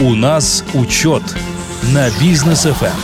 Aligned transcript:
У 0.00 0.14
нас 0.14 0.64
учет 0.74 1.24
на 1.92 2.08
бизнес 2.20 2.62
ФМ. 2.62 2.96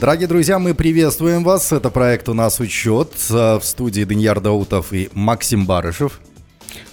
Дорогие 0.00 0.28
друзья, 0.28 0.60
мы 0.60 0.74
приветствуем 0.74 1.42
вас. 1.42 1.72
Это 1.72 1.90
проект 1.90 2.28
«У 2.28 2.34
нас 2.34 2.60
учет» 2.60 3.10
в 3.28 3.60
студии 3.64 4.04
Данияр 4.04 4.40
Даутов 4.40 4.92
и 4.92 5.10
Максим 5.12 5.66
Барышев. 5.66 6.20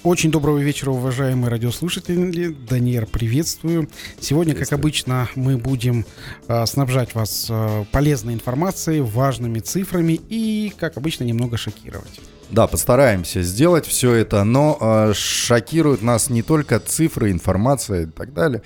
Очень 0.02 0.32
доброго 0.32 0.58
вечера, 0.58 0.90
уважаемые 0.90 1.52
радиослушатели. 1.52 2.48
Даниэр, 2.68 3.06
приветствую. 3.06 3.88
Сегодня, 4.20 4.56
как 4.56 4.74
обычно, 4.74 5.30
мы 5.36 5.58
будем 5.58 6.04
э, 6.48 6.66
снабжать 6.66 7.14
вас 7.14 7.46
э, 7.48 7.86
полезной 7.92 8.34
информацией, 8.34 9.02
важными 9.02 9.60
цифрами 9.60 10.20
и, 10.30 10.74
как 10.76 10.98
обычно, 10.98 11.26
немного 11.26 11.58
шокировать. 11.58 12.20
Да, 12.50 12.66
постараемся 12.66 13.44
сделать 13.44 13.86
все 13.86 14.14
это, 14.14 14.44
но 14.44 14.78
э, 14.82 15.14
шокируют 15.14 16.02
нас 16.02 16.30
не 16.30 16.42
только 16.42 16.80
цифры, 16.80 17.32
информация 17.32 18.04
и 18.04 18.06
так 18.08 18.34
далее. 18.34 18.64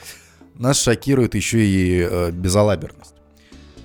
Нас 0.56 0.82
шокирует 0.82 1.36
еще 1.36 1.66
и 1.66 2.08
э, 2.10 2.32
безалаберность. 2.32 3.14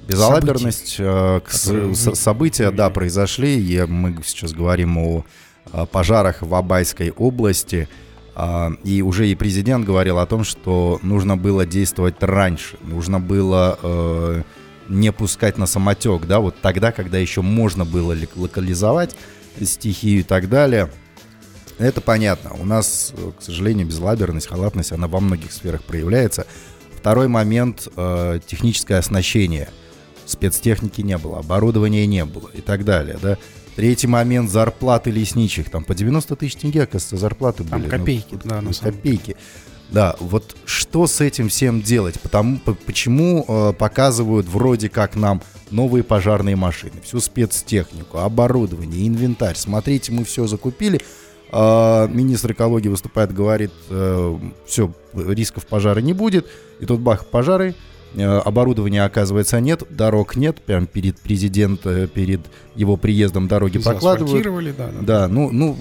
Безалаберность, 0.06 0.96
э, 0.98 1.40
события, 1.48 2.14
события 2.14 2.70
да, 2.70 2.90
произошли, 2.90 3.60
и 3.60 3.84
мы 3.86 4.16
сейчас 4.24 4.52
говорим 4.52 4.98
о, 4.98 5.24
о 5.72 5.84
пожарах 5.86 6.42
в 6.42 6.54
Абайской 6.54 7.10
области. 7.10 7.88
Uh, 8.36 8.80
и 8.84 9.02
уже 9.02 9.26
и 9.28 9.34
президент 9.34 9.84
говорил 9.84 10.20
о 10.20 10.26
том, 10.26 10.44
что 10.44 11.00
нужно 11.02 11.36
было 11.36 11.66
действовать 11.66 12.22
раньше, 12.22 12.76
нужно 12.82 13.18
было 13.18 13.76
uh, 13.82 14.44
не 14.88 15.10
пускать 15.10 15.58
на 15.58 15.66
самотек, 15.66 16.24
да, 16.26 16.38
вот 16.38 16.54
тогда, 16.62 16.92
когда 16.92 17.18
еще 17.18 17.42
можно 17.42 17.84
было 17.84 18.16
локализовать 18.36 19.16
стихию 19.66 20.20
и 20.20 20.22
так 20.22 20.48
далее. 20.48 20.90
Это 21.78 22.00
понятно. 22.00 22.52
У 22.58 22.64
нас, 22.64 23.12
к 23.38 23.42
сожалению, 23.42 23.86
безлаберность, 23.86 24.48
халатность, 24.48 24.92
она 24.92 25.06
во 25.06 25.20
многих 25.20 25.52
сферах 25.52 25.84
проявляется. 25.84 26.46
Второй 26.96 27.28
момент 27.28 27.86
э, 27.96 28.40
техническое 28.46 28.96
оснащение. 28.96 29.68
Спецтехники 30.26 31.00
не 31.00 31.16
было, 31.16 31.38
оборудования 31.38 32.04
не 32.06 32.24
было 32.24 32.50
и 32.52 32.60
так 32.60 32.84
далее, 32.84 33.16
да. 33.22 33.38
Третий 33.76 34.08
момент 34.08 34.50
зарплаты 34.50 35.12
лесничих. 35.12 35.70
Там 35.70 35.84
по 35.84 35.94
90 35.94 36.34
тысяч 36.34 36.56
тенге, 36.56 36.82
оказывается, 36.82 37.16
зарплаты 37.16 37.62
Там 37.62 37.80
были. 37.82 37.90
копейки, 37.90 38.34
ну, 38.34 38.40
да, 38.44 38.60
на 38.60 38.72
самом 38.72 38.94
Копейки. 38.94 39.36
Да, 39.88 40.16
вот 40.20 40.54
что 40.66 41.06
с 41.06 41.20
этим 41.20 41.48
всем 41.48 41.80
делать? 41.80 42.20
Потому, 42.20 42.58
почему 42.58 43.44
э, 43.48 43.72
показывают 43.72 44.46
вроде 44.46 44.88
как 44.88 45.16
нам 45.16 45.42
новые 45.70 46.04
пожарные 46.04 46.56
машины, 46.56 47.00
всю 47.02 47.20
спецтехнику, 47.20 48.18
оборудование, 48.18 49.06
инвентарь. 49.06 49.56
Смотрите, 49.56 50.12
мы 50.12 50.24
все 50.24 50.46
закупили. 50.46 51.00
Э, 51.52 52.06
министр 52.10 52.52
экологии 52.52 52.88
выступает, 52.88 53.32
говорит, 53.32 53.72
э, 53.88 54.38
все, 54.66 54.92
рисков 55.14 55.66
пожара 55.66 56.00
не 56.00 56.12
будет. 56.12 56.46
И 56.80 56.86
тут 56.86 57.00
бах, 57.00 57.26
пожары, 57.26 57.74
оборудования, 58.16 59.04
оказывается, 59.04 59.60
нет, 59.60 59.82
дорог 59.90 60.36
нет, 60.36 60.60
прям 60.60 60.86
перед 60.86 61.18
президентом, 61.20 62.08
перед 62.08 62.40
его 62.74 62.96
приездом 62.96 63.48
дороги 63.48 63.78
прокладывают. 63.78 64.76
Да, 64.76 64.86
да. 64.88 65.00
да, 65.00 65.28
ну, 65.28 65.50
ну, 65.50 65.76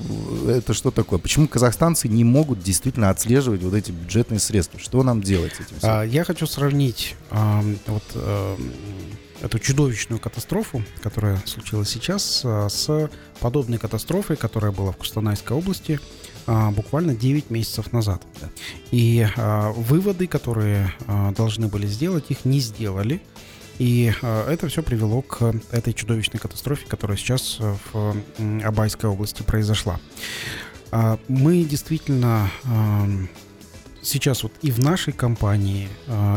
это 0.47 0.73
что 0.73 0.91
такое? 0.91 1.19
Почему 1.19 1.47
казахстанцы 1.47 2.07
не 2.07 2.23
могут 2.23 2.59
действительно 2.61 3.09
отслеживать 3.09 3.61
вот 3.63 3.73
эти 3.73 3.91
бюджетные 3.91 4.39
средства? 4.39 4.79
Что 4.79 5.03
нам 5.03 5.21
делать 5.21 5.53
с 5.53 5.59
этим? 5.59 5.75
А, 5.83 6.03
я 6.03 6.23
хочу 6.23 6.47
сравнить 6.47 7.15
а, 7.29 7.63
вот 7.85 8.03
а, 8.15 8.57
эту 9.41 9.59
чудовищную 9.59 10.19
катастрофу, 10.19 10.83
которая 11.01 11.41
случилась 11.45 11.89
сейчас, 11.89 12.41
а, 12.43 12.67
с 12.69 13.09
подобной 13.39 13.77
катастрофой, 13.77 14.35
которая 14.35 14.71
была 14.71 14.91
в 14.91 14.97
Кустанайской 14.97 15.55
области 15.55 15.99
буквально 16.47 17.13
9 17.13 17.49
месяцев 17.49 17.91
назад. 17.91 18.23
И 18.91 19.27
а, 19.35 19.71
выводы, 19.73 20.27
которые 20.27 20.93
а, 21.05 21.31
должны 21.33 21.67
были 21.67 21.87
сделать, 21.87 22.25
их 22.29 22.45
не 22.45 22.59
сделали. 22.59 23.21
И 23.79 24.11
это 24.23 24.69
все 24.69 24.81
привело 24.81 25.21
к 25.21 25.53
этой 25.69 25.93
чудовищной 25.93 26.39
катастрофе, 26.39 26.87
которая 26.87 27.15
сейчас 27.15 27.59
в 27.59 28.15
Абайской 28.63 29.07
области 29.07 29.43
произошла. 29.43 29.99
Мы 31.27 31.63
действительно 31.63 32.49
сейчас 34.01 34.41
вот 34.41 34.51
и 34.63 34.71
в 34.71 34.79
нашей 34.79 35.13
компании, 35.13 35.89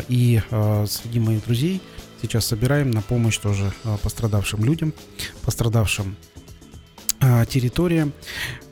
и 0.08 0.42
среди 0.86 1.18
моих 1.18 1.42
друзей 1.46 1.80
сейчас 2.20 2.44
собираем 2.44 2.90
на 2.90 3.00
помощь 3.00 3.38
тоже 3.38 3.72
пострадавшим 4.02 4.62
людям, 4.62 4.92
пострадавшим 5.42 6.16
а, 6.18 6.29
территория. 7.48 8.10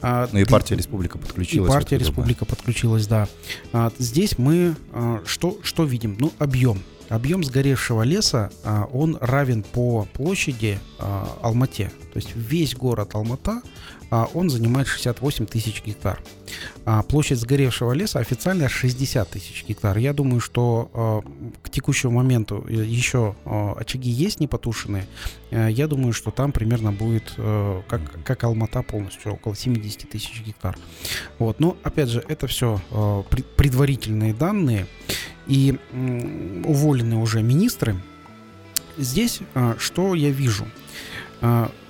А, 0.01 0.29
ну 0.33 0.39
и 0.39 0.45
партия 0.45 0.77
Республика 0.77 1.19
подключилась. 1.19 1.71
И 1.71 1.73
партия 1.73 1.99
Республика 1.99 2.45
подключилась, 2.45 3.07
да. 3.07 3.29
А, 3.73 3.93
здесь 3.99 4.39
мы 4.39 4.75
что, 5.27 5.59
что 5.63 5.85
видим? 5.85 6.17
Ну, 6.19 6.33
объем. 6.39 6.83
Объем 7.09 7.43
сгоревшего 7.43 8.03
леса, 8.03 8.51
он 8.93 9.17
равен 9.21 9.63
по 9.63 10.07
площади 10.13 10.79
Алмате. 11.43 11.91
То 12.13 12.19
есть 12.19 12.35
весь 12.35 12.75
город 12.75 13.15
Алмата 13.15 13.63
а, 14.11 14.29
он 14.35 14.49
занимает 14.49 14.87
68 14.87 15.47
тысяч 15.47 15.83
гектар. 15.85 16.21
А 16.85 17.03
площадь 17.03 17.39
сгоревшего 17.39 17.93
леса 17.93 18.21
официально 18.21 18.69
60 18.69 19.29
тысяч 19.29 19.65
гектар. 19.67 19.99
Я 19.99 20.13
думаю, 20.13 20.41
что 20.41 20.91
а, 20.95 21.21
к 21.63 21.71
текущему 21.71 22.15
моменту 22.15 22.65
э, 22.69 22.73
еще 22.73 23.37
очаги 23.45 24.11
есть 24.11 24.41
непотушенные. 24.41 25.07
Э, 25.51 25.69
я 25.71 25.87
думаю, 25.87 26.13
что 26.13 26.31
там 26.31 26.53
примерно 26.53 26.93
будет, 26.93 27.35
э, 27.37 27.83
как, 27.87 28.01
как 28.25 28.45
Алмата 28.45 28.83
полностью, 28.83 29.35
около 29.35 29.55
70 29.55 30.09
тысяч 30.09 30.43
гектар. 30.43 30.79
Вот. 31.39 31.61
Но, 31.61 31.77
опять 31.83 32.09
же, 32.09 32.25
это 32.29 32.47
все 32.47 32.81
предварительные 33.57 34.33
данные. 34.33 34.87
И 35.49 35.79
уволены 36.65 37.17
уже 37.17 37.43
министры. 37.43 37.97
Здесь 38.97 39.41
что 39.79 40.15
я 40.15 40.31
вижу? 40.31 40.67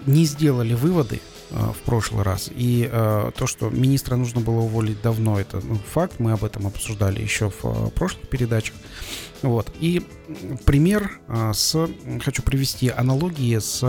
Не 0.06 0.24
сделали 0.24 0.74
выводы 0.74 1.20
Э, 1.50 1.72
в 1.72 1.78
прошлый 1.84 2.24
раз. 2.24 2.50
И 2.54 2.88
э, 2.90 3.30
то, 3.34 3.46
что 3.46 3.70
министра 3.70 4.16
нужно 4.16 4.40
было 4.40 4.60
уволить 4.60 5.00
давно, 5.00 5.40
это 5.40 5.60
ну, 5.64 5.76
факт. 5.76 6.18
Мы 6.18 6.32
об 6.32 6.44
этом 6.44 6.66
обсуждали 6.66 7.22
еще 7.22 7.50
в 7.50 7.64
э, 7.64 7.90
прошлых 7.90 8.28
передачах. 8.28 8.74
Вот. 9.42 9.72
И 9.80 10.02
пример 10.66 11.20
э, 11.28 11.52
с... 11.54 11.88
Хочу 12.22 12.42
привести 12.42 12.88
аналогии 12.88 13.58
с 13.58 13.82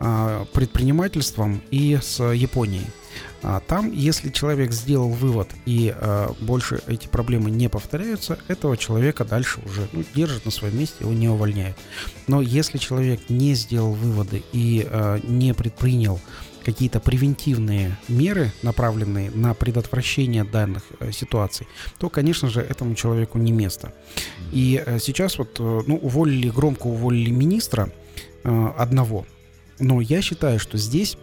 э, 0.00 0.44
предпринимательством 0.52 1.62
и 1.70 1.98
с 2.02 2.20
Японией. 2.32 2.86
А 3.42 3.60
там, 3.60 3.90
если 3.90 4.28
человек 4.28 4.72
сделал 4.72 5.08
вывод 5.08 5.48
и 5.64 5.94
э, 5.96 6.28
больше 6.40 6.82
эти 6.86 7.06
проблемы 7.06 7.50
не 7.50 7.68
повторяются, 7.68 8.38
этого 8.48 8.76
человека 8.76 9.24
дальше 9.24 9.60
уже 9.64 9.88
ну, 9.92 10.04
держат 10.14 10.44
на 10.44 10.50
своем 10.50 10.78
месте, 10.78 10.96
его 11.00 11.12
не 11.12 11.28
увольняют. 11.28 11.76
Но 12.26 12.42
если 12.42 12.76
человек 12.76 13.20
не 13.30 13.54
сделал 13.54 13.92
выводы 13.92 14.42
и 14.52 14.86
э, 14.88 15.20
не 15.22 15.54
предпринял 15.54 16.20
какие-то 16.64 17.00
превентивные 17.00 17.96
меры, 18.08 18.52
направленные 18.62 19.30
на 19.30 19.54
предотвращение 19.54 20.44
данных 20.44 20.82
э, 21.00 21.10
ситуаций, 21.10 21.66
то, 21.98 22.10
конечно 22.10 22.50
же, 22.50 22.60
этому 22.60 22.94
человеку 22.94 23.38
не 23.38 23.52
место. 23.52 23.94
И 24.52 24.84
сейчас 25.00 25.38
вот, 25.38 25.58
ну, 25.58 25.96
уволили, 25.96 26.50
громко 26.50 26.88
уволили 26.88 27.30
министра 27.30 27.90
одного, 28.42 29.26
но 29.78 30.00
я 30.00 30.22
считаю, 30.22 30.58
что 30.58 30.76
здесь 30.78 31.16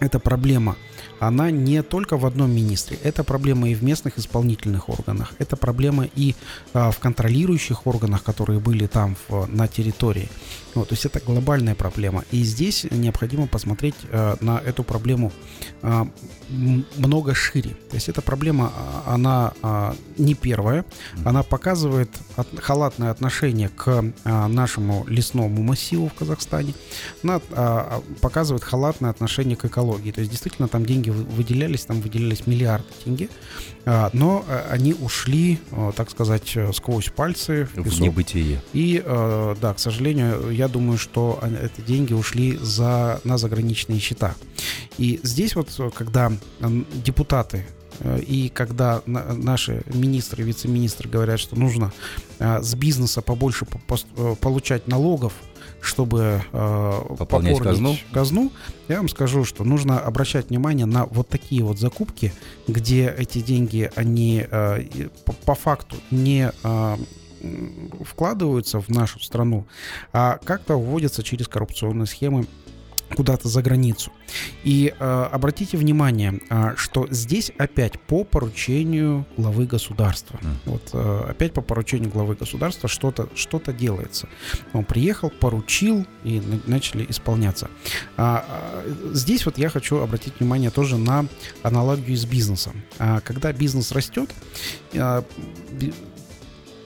эта 0.00 0.18
проблема 0.18 0.76
она 1.20 1.50
не 1.50 1.82
только 1.82 2.16
в 2.16 2.26
одном 2.26 2.50
министре. 2.50 2.98
Это 3.02 3.24
проблема 3.24 3.68
и 3.68 3.74
в 3.74 3.82
местных 3.82 4.18
исполнительных 4.18 4.88
органах. 4.88 5.32
Это 5.38 5.56
проблема 5.56 6.06
и 6.14 6.34
а, 6.72 6.90
в 6.90 6.98
контролирующих 6.98 7.86
органах, 7.86 8.22
которые 8.22 8.60
были 8.60 8.86
там 8.86 9.16
в, 9.28 9.46
на 9.46 9.68
территории. 9.68 10.28
Вот, 10.74 10.88
то 10.88 10.94
есть 10.94 11.06
это 11.06 11.20
глобальная 11.20 11.74
проблема. 11.74 12.24
И 12.32 12.42
здесь 12.42 12.84
необходимо 12.90 13.46
посмотреть 13.46 13.94
а, 14.10 14.36
на 14.40 14.58
эту 14.58 14.82
проблему 14.82 15.32
а, 15.82 16.08
много 16.96 17.34
шире. 17.34 17.70
То 17.90 17.94
есть 17.94 18.08
эта 18.08 18.20
проблема, 18.22 18.72
а, 18.76 19.14
она 19.14 19.52
а, 19.62 19.96
не 20.18 20.34
первая. 20.34 20.84
Она 21.24 21.42
показывает 21.42 22.10
от, 22.36 22.48
халатное 22.58 23.10
отношение 23.10 23.68
к 23.68 24.04
а, 24.24 24.48
нашему 24.48 25.04
лесному 25.06 25.62
массиву 25.62 26.08
в 26.08 26.14
Казахстане. 26.14 26.74
Она 27.22 27.40
а, 27.52 28.02
показывает 28.20 28.64
халатное 28.64 29.10
отношение 29.10 29.56
к 29.56 29.64
экологии. 29.64 29.84
То 29.98 30.20
есть 30.20 30.30
действительно 30.30 30.68
там 30.68 30.86
деньги 30.86 31.10
выделялись, 31.10 31.84
там 31.84 32.00
выделялись 32.00 32.46
миллиарды 32.46 32.86
тенге, 33.04 33.28
а, 33.84 34.10
но 34.12 34.44
э, 34.48 34.68
они 34.70 34.94
ушли, 34.94 35.58
э, 35.70 35.92
так 35.94 36.10
сказать, 36.10 36.52
э, 36.56 36.72
сквозь 36.72 37.10
пальцы 37.10 37.68
в, 37.74 37.82
в 37.82 38.00
небытие. 38.00 38.62
И, 38.72 39.02
да, 39.04 39.74
к 39.74 39.78
сожалению, 39.78 40.50
я 40.50 40.68
думаю, 40.68 40.98
что 40.98 41.42
эти 41.62 41.80
деньги 41.86 42.12
ушли 42.12 42.56
за, 42.60 43.20
на 43.24 43.38
заграничные 43.38 43.98
счета. 43.98 44.34
И 44.98 45.20
здесь 45.22 45.54
вот, 45.54 45.68
когда 45.94 46.32
депутаты 47.04 47.66
и 48.04 48.50
когда 48.52 49.02
наши 49.06 49.82
министры, 49.86 50.42
вице-министры 50.42 51.08
говорят, 51.08 51.38
что 51.38 51.56
нужно 51.56 51.92
с 52.38 52.74
бизнеса 52.74 53.22
побольше 53.22 53.66
получать 54.40 54.88
налогов, 54.88 55.34
чтобы 55.84 56.42
пополнять 57.18 57.58
казну. 57.58 57.96
казну, 58.12 58.52
я 58.88 58.96
вам 58.96 59.08
скажу, 59.08 59.44
что 59.44 59.64
нужно 59.64 60.00
обращать 60.00 60.48
внимание 60.48 60.86
на 60.86 61.06
вот 61.06 61.28
такие 61.28 61.62
вот 61.62 61.78
закупки, 61.78 62.32
где 62.66 63.14
эти 63.16 63.40
деньги, 63.40 63.90
они 63.94 64.46
по 65.44 65.54
факту 65.54 65.96
не 66.10 66.50
вкладываются 68.02 68.80
в 68.80 68.88
нашу 68.88 69.20
страну, 69.20 69.66
а 70.12 70.38
как-то 70.42 70.76
уводятся 70.76 71.22
через 71.22 71.46
коррупционные 71.46 72.06
схемы 72.06 72.46
куда-то 73.14 73.48
за 73.48 73.62
границу. 73.62 74.12
И 74.62 74.94
э, 74.98 75.28
обратите 75.32 75.76
внимание, 75.76 76.40
э, 76.48 76.74
что 76.76 77.06
здесь 77.10 77.52
опять 77.58 77.98
по 78.00 78.24
поручению 78.24 79.26
главы 79.36 79.66
государства. 79.66 80.38
Mm. 80.42 80.56
Вот 80.66 80.90
э, 80.92 81.24
опять 81.30 81.52
по 81.52 81.60
поручению 81.60 82.10
главы 82.10 82.34
государства 82.34 82.88
что-то 82.88 83.28
что 83.34 83.60
делается. 83.72 84.28
Он 84.72 84.84
приехал, 84.84 85.30
поручил 85.30 86.06
и 86.24 86.42
начали 86.66 87.06
исполняться. 87.08 87.70
А, 88.16 88.44
а, 88.48 89.12
здесь 89.12 89.46
вот 89.46 89.58
я 89.58 89.68
хочу 89.68 89.98
обратить 89.98 90.38
внимание 90.40 90.70
тоже 90.70 90.96
на 90.96 91.26
аналогию 91.62 92.16
с 92.16 92.24
бизнесом. 92.24 92.82
А, 92.98 93.20
когда 93.20 93.52
бизнес 93.52 93.92
растет, 93.92 94.30
а, 94.94 95.24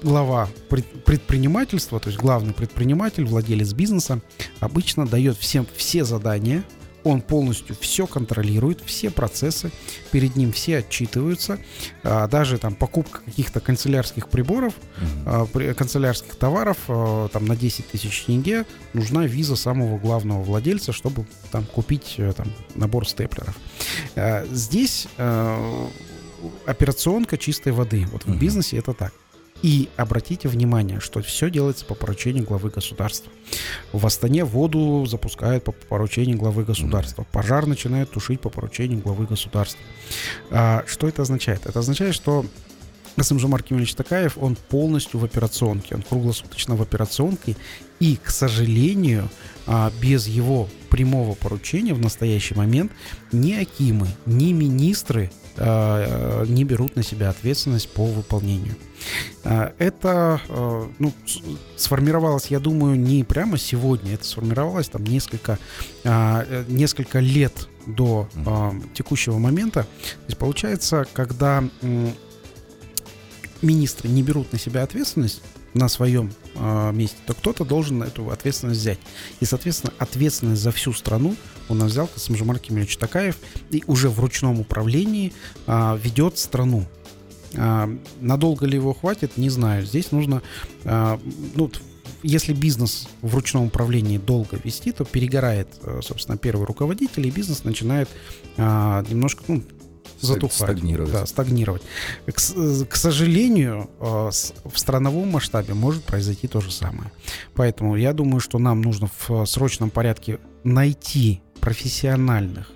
глава 0.02 0.48
предпринимательства, 0.68 2.00
то 2.00 2.08
есть 2.08 2.20
главный 2.20 2.54
предприниматель, 2.54 3.24
владелец 3.24 3.72
бизнеса, 3.72 4.20
обычно 4.60 5.06
дает 5.06 5.36
всем 5.36 5.66
все 5.76 6.04
задания, 6.04 6.64
он 7.04 7.22
полностью 7.22 7.76
все 7.80 8.06
контролирует, 8.06 8.82
все 8.84 9.10
процессы, 9.10 9.70
перед 10.10 10.36
ним 10.36 10.52
все 10.52 10.78
отчитываются, 10.78 11.58
а, 12.02 12.26
даже 12.28 12.58
там 12.58 12.74
покупка 12.74 13.20
каких-то 13.24 13.60
канцелярских 13.60 14.28
приборов, 14.28 14.74
mm-hmm. 15.24 15.74
канцелярских 15.74 16.34
товаров 16.34 16.76
а, 16.88 17.28
там 17.28 17.46
на 17.46 17.56
10 17.56 17.88
тысяч 17.88 18.24
тенге 18.24 18.66
нужна 18.92 19.26
виза 19.26 19.56
самого 19.56 19.98
главного 19.98 20.42
владельца, 20.42 20.92
чтобы 20.92 21.26
там 21.50 21.64
купить 21.64 22.16
э, 22.18 22.32
там 22.36 22.48
набор 22.74 23.08
степлеров. 23.08 23.56
Здесь 24.50 25.08
операционка 26.66 27.38
чистой 27.38 27.72
воды. 27.72 28.06
Вот 28.12 28.24
в 28.26 28.38
бизнесе 28.38 28.76
это 28.76 28.92
так. 28.92 29.12
И 29.62 29.88
обратите 29.96 30.48
внимание, 30.48 31.00
что 31.00 31.20
все 31.20 31.50
делается 31.50 31.84
по 31.84 31.94
поручению 31.94 32.44
главы 32.44 32.70
государства. 32.70 33.32
В 33.92 34.06
Астане 34.06 34.44
воду 34.44 35.04
запускают 35.06 35.64
по 35.64 35.72
поручению 35.72 36.38
главы 36.38 36.64
государства. 36.64 37.26
Пожар 37.32 37.66
начинают 37.66 38.10
тушить 38.10 38.40
по 38.40 38.50
поручению 38.50 39.00
главы 39.00 39.26
государства. 39.26 39.80
А, 40.50 40.84
что 40.86 41.08
это 41.08 41.22
означает? 41.22 41.66
Это 41.66 41.80
означает, 41.80 42.14
что 42.14 42.46
Касымжан 43.18 43.50
Маркимович 43.50 43.94
Такаев, 43.94 44.38
он 44.38 44.54
полностью 44.54 45.18
в 45.18 45.24
операционке, 45.24 45.96
он 45.96 46.02
круглосуточно 46.02 46.76
в 46.76 46.82
операционке, 46.82 47.56
и, 47.98 48.16
к 48.16 48.30
сожалению, 48.30 49.28
а, 49.70 49.92
без 50.00 50.26
его 50.26 50.66
прямого 50.88 51.34
поручения 51.34 51.92
в 51.92 52.00
настоящий 52.00 52.54
момент 52.54 52.90
ни 53.32 53.52
Акимы, 53.52 54.06
ни 54.24 54.52
министры 54.52 55.30
а, 55.58 56.44
не 56.46 56.64
берут 56.64 56.96
на 56.96 57.02
себя 57.02 57.28
ответственность 57.28 57.90
по 57.90 58.06
выполнению. 58.06 58.76
А, 59.44 59.74
это 59.78 60.40
ну, 60.98 61.12
сформировалось, 61.76 62.46
я 62.46 62.60
думаю, 62.60 62.98
не 62.98 63.24
прямо 63.24 63.58
сегодня, 63.58 64.14
это 64.14 64.24
сформировалось 64.24 64.88
там 64.88 65.04
несколько, 65.04 65.58
несколько 66.68 67.18
лет 67.18 67.68
до 67.86 68.26
текущего 68.94 69.38
момента. 69.38 69.82
То 69.82 70.26
есть 70.28 70.38
получается, 70.38 71.06
когда 71.12 71.62
министры 73.60 74.08
не 74.08 74.22
берут 74.22 74.50
на 74.52 74.58
себя 74.58 74.82
ответственность 74.82 75.42
на 75.78 75.88
своем 75.88 76.32
э, 76.54 76.92
месте, 76.92 77.16
то 77.26 77.34
кто-то 77.34 77.64
должен 77.64 78.02
эту 78.02 78.30
ответственность 78.30 78.80
взять. 78.80 78.98
И, 79.40 79.44
соответственно, 79.44 79.92
ответственность 79.98 80.60
за 80.62 80.72
всю 80.72 80.92
страну 80.92 81.36
он 81.68 81.84
взял 81.84 82.06
Касымжамар 82.06 82.58
Кемельевич 82.58 82.96
Такаев 82.96 83.38
и 83.70 83.84
уже 83.86 84.08
в 84.08 84.18
ручном 84.20 84.60
управлении 84.60 85.32
э, 85.66 85.98
ведет 86.02 86.38
страну. 86.38 86.86
Э, 87.54 87.88
надолго 88.20 88.66
ли 88.66 88.74
его 88.74 88.94
хватит, 88.94 89.36
не 89.36 89.50
знаю. 89.50 89.86
Здесь 89.86 90.10
нужно, 90.10 90.42
э, 90.84 91.18
ну, 91.54 91.70
если 92.22 92.52
бизнес 92.52 93.08
в 93.22 93.34
ручном 93.34 93.66
управлении 93.66 94.18
долго 94.18 94.58
вести, 94.64 94.90
то 94.90 95.04
перегорает, 95.04 95.68
собственно, 96.02 96.36
первый 96.36 96.66
руководитель, 96.66 97.24
и 97.28 97.30
бизнес 97.30 97.62
начинает 97.62 98.08
а, 98.56 99.04
немножко, 99.08 99.44
ну, 99.46 99.62
затухать. 100.20 100.56
Стагнировать. 100.56 101.12
Да, 101.12 101.26
стагнировать. 101.26 101.82
К, 102.26 102.32
к 102.32 102.96
сожалению, 102.96 103.90
э, 104.00 104.04
в 104.04 104.78
страновом 104.78 105.30
масштабе 105.30 105.74
может 105.74 106.04
произойти 106.04 106.48
то 106.48 106.60
же 106.60 106.70
самое. 106.70 107.10
Поэтому 107.54 107.96
я 107.96 108.12
думаю, 108.12 108.40
что 108.40 108.58
нам 108.58 108.80
нужно 108.80 109.08
в 109.28 109.46
срочном 109.46 109.90
порядке 109.90 110.38
найти 110.64 111.40
профессиональных, 111.60 112.70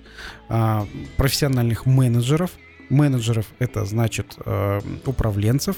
профессиональных 1.16 1.86
менеджеров, 1.86 2.50
менеджеров 2.92 3.46
это 3.58 3.84
значит 3.84 4.36
э, 4.44 4.80
управленцев, 5.06 5.76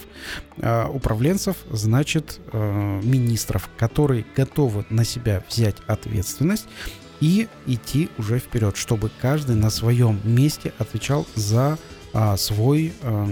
э, 0.59 0.87
управленцев 0.87 1.57
значит 1.71 2.41
э, 2.53 3.01
министров, 3.03 3.71
которые 3.79 4.27
готовы 4.37 4.85
на 4.91 5.05
себя 5.05 5.43
взять 5.49 5.77
ответственность 5.87 6.67
и 7.21 7.49
идти 7.67 8.09
уже 8.19 8.39
вперед, 8.39 8.77
чтобы 8.77 9.11
каждый 9.21 9.57
на 9.57 9.71
своем 9.71 10.21
месте 10.25 10.73
отвечал 10.79 11.27
за 11.35 11.79
а, 12.13 12.37
свой 12.37 12.93
а, 13.03 13.27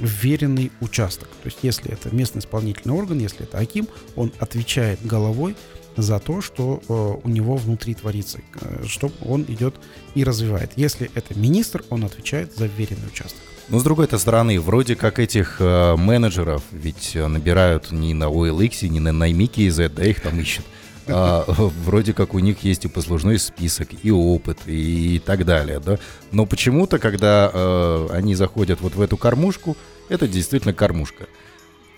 веренный 0.00 0.70
участок. 0.80 1.28
То 1.42 1.46
есть, 1.46 1.58
если 1.62 1.90
это 1.92 2.14
местный 2.14 2.40
исполнительный 2.40 2.94
орган, 2.94 3.18
если 3.18 3.42
это 3.44 3.58
Аким, 3.58 3.88
он 4.16 4.32
отвечает 4.38 5.04
головой 5.04 5.56
за 5.96 6.18
то, 6.18 6.40
что 6.40 6.82
э, 6.88 6.92
у 7.24 7.28
него 7.28 7.56
внутри 7.56 7.94
творится, 7.94 8.38
э, 8.60 8.84
что 8.86 9.10
он 9.22 9.44
идет 9.48 9.74
и 10.14 10.24
развивает. 10.24 10.72
Если 10.76 11.10
это 11.14 11.38
министр, 11.38 11.84
он 11.90 12.04
отвечает 12.04 12.54
за 12.56 12.66
веренный 12.66 13.08
участок. 13.08 13.40
Но 13.68 13.78
с 13.78 13.82
другой 13.82 14.06
стороны, 14.06 14.60
вроде 14.60 14.96
как 14.96 15.18
этих 15.18 15.56
э, 15.60 15.96
менеджеров 15.96 16.62
ведь 16.70 17.14
набирают 17.14 17.90
не 17.90 18.14
на 18.14 18.24
OLX, 18.24 18.88
не 18.88 19.00
на 19.00 19.26
из 19.28 19.76
да 19.76 20.04
их 20.04 20.20
там 20.20 20.38
ищут 20.40 20.64
а, 21.06 21.44
вроде 21.84 22.12
как 22.12 22.34
у 22.34 22.38
них 22.38 22.64
есть 22.64 22.84
и 22.84 22.88
послужной 22.88 23.38
список, 23.38 23.88
и 24.02 24.10
опыт, 24.10 24.58
и 24.66 25.20
так 25.24 25.44
далее, 25.44 25.80
да. 25.80 25.98
Но 26.32 26.46
почему-то, 26.46 26.98
когда 26.98 27.50
э, 27.52 28.08
они 28.12 28.34
заходят 28.34 28.80
вот 28.80 28.94
в 28.94 29.00
эту 29.00 29.16
кормушку, 29.16 29.76
это 30.08 30.28
действительно 30.28 30.74
кормушка. 30.74 31.26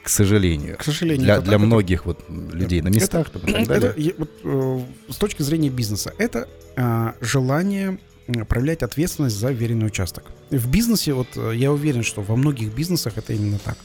К 0.03 0.09
сожалению. 0.09 0.77
К 0.79 0.85
сожалению. 0.85 1.25
Для, 1.25 1.41
для 1.41 1.59
многих 1.59 2.07
вот 2.07 2.19
людей 2.29 2.83
на 2.83 2.89
местах 2.89 3.29
это, 3.33 3.47
и 3.47 3.53
так 3.53 3.67
далее. 3.69 3.91
Это, 3.91 4.15
вот, 4.19 4.31
э, 4.43 4.81
с 5.13 5.17
точки 5.17 5.43
зрения 5.43 5.71
бизнеса, 5.71 6.13
это 6.19 6.49
э, 6.77 7.13
желание 7.21 7.99
проявлять 8.49 8.83
ответственность 8.83 9.37
за 9.37 9.51
веренный 9.51 9.87
участок. 9.87 10.25
В 10.51 10.69
бизнесе, 10.69 11.13
вот 11.13 11.29
э, 11.37 11.53
я 11.55 11.73
уверен, 11.73 12.03
что 12.03 12.23
во 12.23 12.37
многих 12.37 12.75
бизнесах 12.75 13.17
это 13.17 13.33
именно 13.33 13.59
так. 13.59 13.77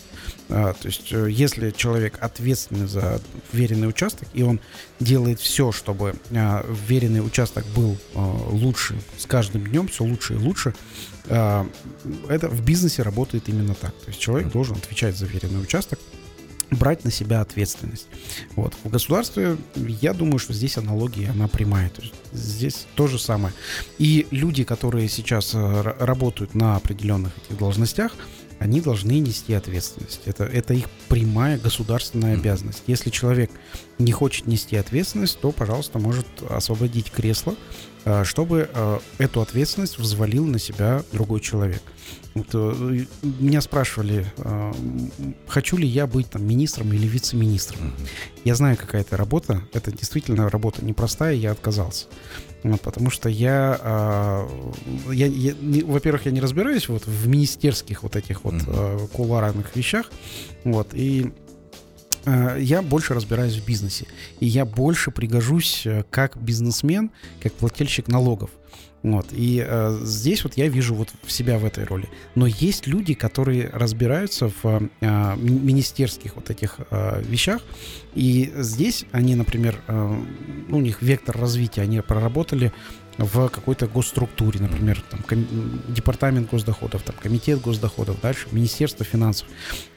А, 0.50 0.74
то 0.74 0.88
есть, 0.88 1.12
э, 1.12 1.28
если 1.30 1.72
человек 1.72 2.18
ответственный 2.22 2.88
за 2.88 3.22
веренный 3.52 3.90
участок, 3.90 4.28
и 4.34 4.44
он 4.44 4.60
делает 5.00 5.40
все, 5.40 5.72
чтобы 5.72 6.16
а, 6.32 6.66
веренный 6.88 7.26
участок 7.26 7.66
был 7.76 7.98
а, 8.16 8.20
лучше 8.50 8.96
с 9.18 9.26
каждым 9.26 9.68
днем, 9.68 9.88
все 9.88 10.04
лучше 10.04 10.36
и 10.36 10.38
лучше, 10.38 10.74
а, 11.30 11.68
это 12.30 12.48
в 12.48 12.64
бизнесе 12.64 13.02
работает 13.02 13.50
именно 13.50 13.76
так. 13.76 13.94
То 13.94 14.08
есть 14.08 14.20
человек 14.20 14.52
должен 14.52 14.78
отвечать 14.78 15.18
за 15.18 15.26
веренный 15.26 15.62
участок, 15.62 16.00
брать 16.72 17.04
на 17.04 17.12
себя 17.12 17.42
ответственность. 17.42 18.08
Вот. 18.56 18.74
В 18.84 18.90
государстве, 18.90 19.58
я 19.76 20.14
думаю, 20.14 20.40
что 20.40 20.54
здесь 20.54 20.78
аналогия, 20.78 21.30
она 21.30 21.48
прямая. 21.48 21.90
То 21.90 22.02
есть 22.02 22.14
здесь 22.34 22.88
то 22.96 23.08
же 23.08 23.20
самое. 23.20 23.54
И 23.98 24.28
люди, 24.32 24.64
которые 24.64 25.08
сейчас 25.08 25.52
э, 25.54 25.82
работают 26.00 26.56
на 26.56 26.76
определенных 26.76 27.32
этих 27.38 27.58
должностях, 27.58 28.14
они 28.60 28.82
должны 28.82 29.20
нести 29.20 29.54
ответственность. 29.54 30.22
Это, 30.26 30.44
это 30.44 30.74
их 30.74 30.90
прямая 31.10 31.58
государственная 31.58 32.36
обязанность. 32.36 32.84
Если 32.88 33.10
человек 33.10 33.52
не 34.00 34.12
хочет 34.12 34.48
нести 34.48 34.76
ответственность, 34.76 35.40
то, 35.40 35.52
пожалуйста, 35.52 36.00
может 36.00 36.26
освободить 36.50 37.12
кресло, 37.12 37.56
э, 38.06 38.24
чтобы 38.24 38.70
э, 38.72 39.00
эту 39.20 39.42
ответственность 39.42 40.00
взвалил 40.00 40.46
на 40.46 40.60
себя 40.60 41.04
другой 41.12 41.40
человек. 41.40 41.82
Вот, 42.34 42.48
э, 42.54 43.06
меня 43.24 43.62
спрашивали, 43.62 44.26
хочу 45.48 45.78
ли 45.78 45.88
я 45.88 46.08
быть 46.08 46.30
там 46.30 46.46
министром 46.46 46.94
или 46.94 47.08
вице-министром. 47.08 47.94
Я 48.44 48.56
знаю, 48.56 48.78
какая 48.78 49.02
это 49.02 49.18
работа. 49.18 49.62
Это 49.74 49.92
действительно 49.92 50.50
работа 50.50 50.84
непростая, 50.84 51.36
я 51.36 51.52
отказался. 51.52 52.06
Вот, 52.68 52.82
потому 52.82 53.10
что 53.10 53.30
я, 53.30 53.80
а, 53.82 54.50
я, 55.10 55.28
я 55.28 55.54
во-первых, 55.86 56.26
я 56.26 56.32
не 56.32 56.42
разбираюсь 56.42 56.90
вот 56.90 57.08
в 57.08 57.28
министерских 57.28 58.04
вот 58.04 58.18
этих 58.18 58.44
вот 58.44 58.56
mm-hmm. 58.56 59.08
кулуарных 59.10 59.74
вещах, 59.76 60.12
вот, 60.66 60.90
и 60.94 61.32
э, 62.26 62.58
я 62.60 62.82
больше 62.82 63.14
разбираюсь 63.14 63.56
в 63.56 63.66
бизнесе. 63.66 64.06
И 64.42 64.48
я 64.48 64.66
больше 64.66 65.12
пригожусь 65.12 65.86
э, 65.86 66.04
как 66.10 66.36
бизнесмен, 66.36 67.12
как 67.42 67.54
плательщик 67.54 68.10
налогов. 68.10 68.50
Вот. 69.04 69.28
И 69.32 69.64
э, 69.66 70.00
здесь 70.02 70.44
вот 70.44 70.58
я 70.58 70.68
вижу 70.68 70.96
вот 70.96 71.10
себя 71.28 71.60
в 71.60 71.66
этой 71.66 71.86
роли. 71.86 72.10
Но 72.36 72.48
есть 72.48 72.88
люди, 72.88 73.14
которые 73.14 73.70
разбираются 73.70 74.50
в 74.50 74.90
э, 75.00 75.36
министерских 75.38 76.36
вот 76.36 76.50
этих 76.50 76.78
э, 76.90 77.22
вещах. 77.22 77.62
И 78.16 78.52
здесь 78.56 79.06
они, 79.12 79.36
например, 79.36 79.80
э, 79.88 80.22
у 80.70 80.80
них 80.80 81.02
вектор 81.02 81.38
развития, 81.38 81.82
они 81.84 82.02
проработали 82.02 82.74
в 83.18 83.50
какой-то 83.50 83.88
госструктуре, 83.88 84.60
например, 84.60 85.02
там, 85.10 85.22
департамент 85.88 86.50
госдоходов, 86.50 87.04
там, 87.04 87.16
комитет 87.22 87.62
госдоходов, 87.62 88.22
дальше 88.22 88.48
Министерство 88.52 89.06
финансов. 89.06 89.48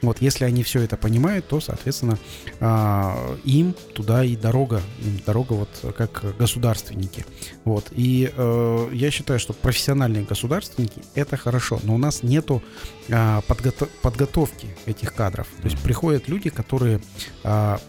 Вот, 0.01 0.21
если 0.21 0.45
они 0.45 0.63
все 0.63 0.81
это 0.81 0.97
понимают, 0.97 1.47
то, 1.47 1.59
соответственно, 1.59 2.17
а, 2.59 3.37
им 3.43 3.73
туда 3.93 4.23
и 4.23 4.35
дорога, 4.35 4.81
им 5.01 5.21
дорога 5.25 5.53
вот 5.53 5.95
как 5.95 6.35
государственники. 6.37 7.25
Вот, 7.63 7.89
и 7.91 8.31
э, 8.35 8.89
я 8.93 9.11
считаю, 9.11 9.39
что 9.39 9.53
профессиональные 9.53 10.23
государственники 10.23 11.01
это 11.15 11.37
хорошо, 11.37 11.79
но 11.83 11.95
у 11.95 11.97
нас 11.97 12.23
нету 12.23 12.63
а, 13.09 13.41
подгото- 13.47 13.89
подготовки 14.01 14.75
этих 14.85 15.13
кадров. 15.13 15.47
То 15.61 15.67
есть 15.67 15.81
приходят 15.81 16.27
люди, 16.27 16.49
которые 16.49 17.01
а, 17.43 17.79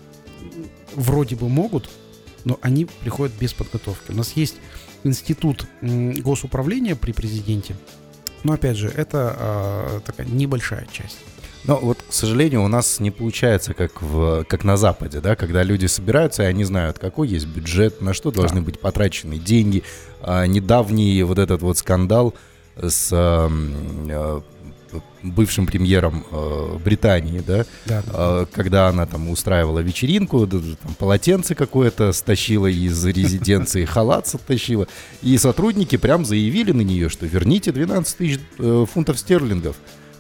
вроде 0.95 1.37
бы 1.37 1.49
могут, 1.49 1.89
но 2.45 2.59
они 2.63 2.87
приходят 2.87 3.35
без 3.39 3.53
подготовки. 3.53 4.13
У 4.13 4.17
нас 4.17 4.33
есть 4.33 4.57
институт 5.05 5.67
госуправления 5.81 6.97
при 6.97 7.13
президенте, 7.13 7.77
но 8.45 8.55
опять 8.55 8.77
же, 8.77 8.89
это 8.89 9.37
э, 9.39 10.01
такая 10.05 10.27
небольшая 10.27 10.87
часть. 10.91 11.19
Но 11.65 11.77
вот, 11.77 11.99
к 12.09 12.13
сожалению, 12.13 12.65
у 12.65 12.69
нас 12.69 12.99
не 12.99 13.13
получается, 13.13 13.73
как, 13.73 14.03
в, 14.03 14.45
как 14.45 14.65
на 14.65 14.77
Западе, 14.77 15.21
да, 15.21 15.37
когда 15.37 15.63
люди 15.63 15.87
собираются, 15.87 16.43
и 16.43 16.47
они 16.47 16.65
знают, 16.65 16.99
какой 16.99 17.29
есть 17.29 17.47
бюджет, 17.47 18.01
на 18.01 18.15
что 18.15 18.33
должны 18.33 18.61
да. 18.61 18.67
быть 18.67 18.81
потрачены 18.81 19.39
деньги. 19.39 19.85
А, 20.21 20.45
недавний 20.47 21.23
вот 21.23 21.39
этот 21.39 21.63
вот 21.63 21.79
скандал 21.79 22.35
с 22.77 23.11
а, 23.13 24.43
бывшим 25.23 25.67
премьером 25.67 26.25
э, 26.31 26.79
Британии, 26.85 27.43
да, 27.47 27.65
да, 27.87 28.03
да. 28.03 28.13
Э, 28.13 28.47
когда 28.53 28.89
она 28.89 29.07
там 29.07 29.29
устраивала 29.31 29.81
вечеринку, 29.81 30.47
да, 30.47 30.59
там, 30.83 30.95
полотенце 30.95 31.55
какое-то 31.55 32.13
стащила 32.13 32.67
из 32.67 33.05
резиденции, 33.05 33.85
халат 33.85 34.27
стащила, 34.27 34.87
и 35.23 35.37
сотрудники 35.39 35.97
прям 35.97 36.25
заявили 36.25 36.73
на 36.73 36.83
нее, 36.83 37.09
что 37.09 37.27
верните 37.27 37.73
12 37.73 38.17
тысяч 38.17 38.41
э, 38.59 38.87
фунтов 38.93 39.19
стерлингов. 39.19 39.77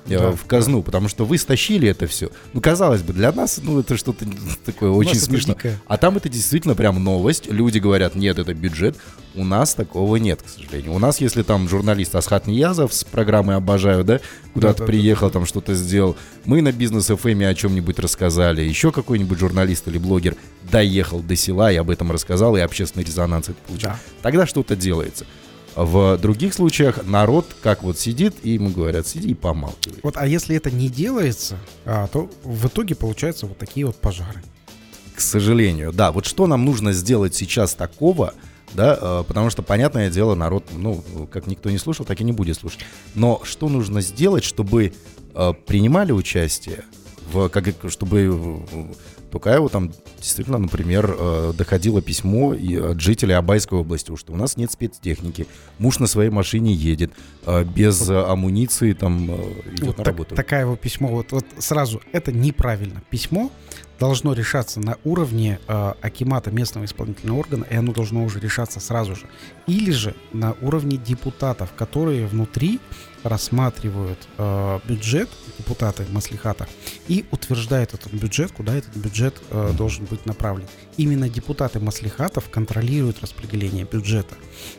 Э, 0.06 0.18
да, 0.18 0.32
в 0.32 0.44
казну, 0.46 0.82
потому 0.82 1.08
что 1.08 1.24
вы 1.24 1.38
стащили 1.38 1.88
это 1.88 2.06
все. 2.06 2.30
Ну, 2.52 2.60
казалось 2.60 3.02
бы, 3.02 3.12
для 3.12 3.32
нас, 3.32 3.60
ну, 3.62 3.80
это 3.80 3.96
что-то 3.96 4.26
такое 4.64 4.90
очень 4.90 5.16
смешно. 5.16 5.56
А 5.86 5.96
там 5.96 6.16
это 6.16 6.28
действительно 6.28 6.74
прям 6.74 7.02
новость. 7.02 7.46
Люди 7.50 7.78
говорят, 7.78 8.14
нет, 8.14 8.38
это 8.38 8.52
бюджет. 8.54 8.96
У 9.34 9.44
нас 9.44 9.74
такого 9.74 10.16
нет, 10.16 10.42
к 10.42 10.48
сожалению. 10.48 10.92
У 10.92 10.98
нас, 10.98 11.20
если 11.20 11.42
там 11.42 11.68
журналист 11.68 12.14
Асхат 12.14 12.46
Ниязов 12.46 12.92
с 12.92 13.04
программой 13.04 13.56
«Обожаю», 13.56 14.04
да, 14.04 14.20
куда-то 14.52 14.80
да, 14.80 14.84
приехал, 14.84 15.28
да, 15.28 15.32
да. 15.32 15.32
там 15.38 15.46
что-то 15.46 15.74
сделал, 15.74 16.16
мы 16.44 16.60
на 16.60 16.72
бизнес 16.72 17.08
FM 17.08 17.48
о 17.48 17.54
чем-нибудь 17.54 17.98
рассказали, 17.98 18.60
еще 18.60 18.92
какой-нибудь 18.92 19.38
журналист 19.38 19.88
или 19.88 19.96
блогер 19.96 20.36
доехал 20.70 21.20
до 21.20 21.34
села 21.34 21.72
и 21.72 21.76
об 21.76 21.88
этом 21.88 22.12
рассказал, 22.12 22.56
и 22.56 22.60
общественный 22.60 23.04
резонанс 23.04 23.48
это 23.48 23.58
получил. 23.66 23.90
Да. 23.90 23.98
Тогда 24.20 24.46
что-то 24.46 24.76
делается. 24.76 25.24
В 25.74 26.18
других 26.18 26.54
случаях 26.54 27.06
народ 27.06 27.56
как 27.62 27.82
вот 27.82 27.98
сидит, 27.98 28.34
и 28.42 28.50
ему 28.50 28.70
говорят, 28.70 29.06
сиди 29.06 29.30
и 29.30 29.34
помалкивай. 29.34 30.00
Вот, 30.02 30.16
а 30.16 30.26
если 30.26 30.54
это 30.56 30.70
не 30.70 30.88
делается, 30.88 31.56
а, 31.84 32.06
то 32.08 32.28
в 32.44 32.66
итоге 32.66 32.94
получаются 32.94 33.46
вот 33.46 33.56
такие 33.58 33.86
вот 33.86 33.96
пожары. 33.96 34.42
К 35.14 35.20
сожалению, 35.20 35.92
да. 35.92 36.12
Вот 36.12 36.26
что 36.26 36.46
нам 36.46 36.64
нужно 36.64 36.92
сделать 36.92 37.34
сейчас 37.34 37.74
такого, 37.74 38.34
да, 38.74 38.98
а, 39.00 39.22
потому 39.22 39.50
что, 39.50 39.62
понятное 39.62 40.10
дело, 40.10 40.34
народ, 40.34 40.64
ну, 40.72 41.02
как 41.30 41.46
никто 41.46 41.70
не 41.70 41.78
слушал, 41.78 42.04
так 42.04 42.20
и 42.20 42.24
не 42.24 42.32
будет 42.32 42.58
слушать. 42.58 42.80
Но 43.14 43.40
что 43.44 43.68
нужно 43.68 44.02
сделать, 44.02 44.44
чтобы 44.44 44.92
а, 45.34 45.52
принимали 45.54 46.12
участие, 46.12 46.84
в, 47.32 47.48
как, 47.48 47.66
чтобы 47.88 48.62
Тукаеву 49.32 49.70
там 49.70 49.90
действительно, 50.18 50.58
например, 50.58 51.16
э, 51.18 51.52
доходило 51.56 52.02
письмо 52.02 52.50
от 52.52 53.00
жителей 53.00 53.34
Абайской 53.34 53.78
области, 53.78 54.14
что 54.14 54.32
у 54.34 54.36
нас 54.36 54.58
нет 54.58 54.70
спецтехники, 54.70 55.46
муж 55.78 55.98
на 55.98 56.06
своей 56.06 56.30
машине 56.30 56.74
едет, 56.74 57.12
э, 57.46 57.64
без 57.64 58.08
амуниции 58.08 58.92
там 58.92 59.30
э, 59.30 59.34
идет 59.72 59.86
вот 59.86 59.98
на 59.98 60.04
работу. 60.04 60.34
такая 60.34 60.60
его 60.60 60.76
письмо, 60.76 61.08
вот, 61.08 61.32
вот 61.32 61.46
сразу, 61.58 62.02
это 62.12 62.30
неправильно. 62.30 63.02
Письмо 63.08 63.50
должно 63.98 64.34
решаться 64.34 64.80
на 64.80 64.96
уровне 65.04 65.60
э, 65.66 65.92
Акимата 66.02 66.50
местного 66.50 66.84
исполнительного 66.84 67.38
органа, 67.38 67.64
и 67.70 67.74
оно 67.74 67.92
должно 67.92 68.24
уже 68.24 68.38
решаться 68.38 68.80
сразу 68.80 69.14
же. 69.14 69.26
Или 69.66 69.92
же 69.92 70.14
на 70.32 70.54
уровне 70.60 70.98
депутатов, 70.98 71.72
которые 71.74 72.26
внутри 72.26 72.80
рассматривают 73.22 74.18
э, 74.38 74.80
бюджет, 74.84 75.28
депутаты 75.58 76.06
Маслихата, 76.10 76.66
и 77.08 77.24
утверждают 77.30 77.94
этот 77.94 78.12
бюджет, 78.12 78.52
куда 78.52 78.74
этот 78.74 78.96
бюджет 78.96 79.40
э, 79.50 79.72
должен 79.76 80.04
быть 80.06 80.26
направлен. 80.26 80.66
Именно 80.96 81.28
депутаты 81.28 81.80
Маслихатов 81.80 82.50
контролируют 82.50 83.20
распределение 83.20 83.84
бюджета. 83.84 84.34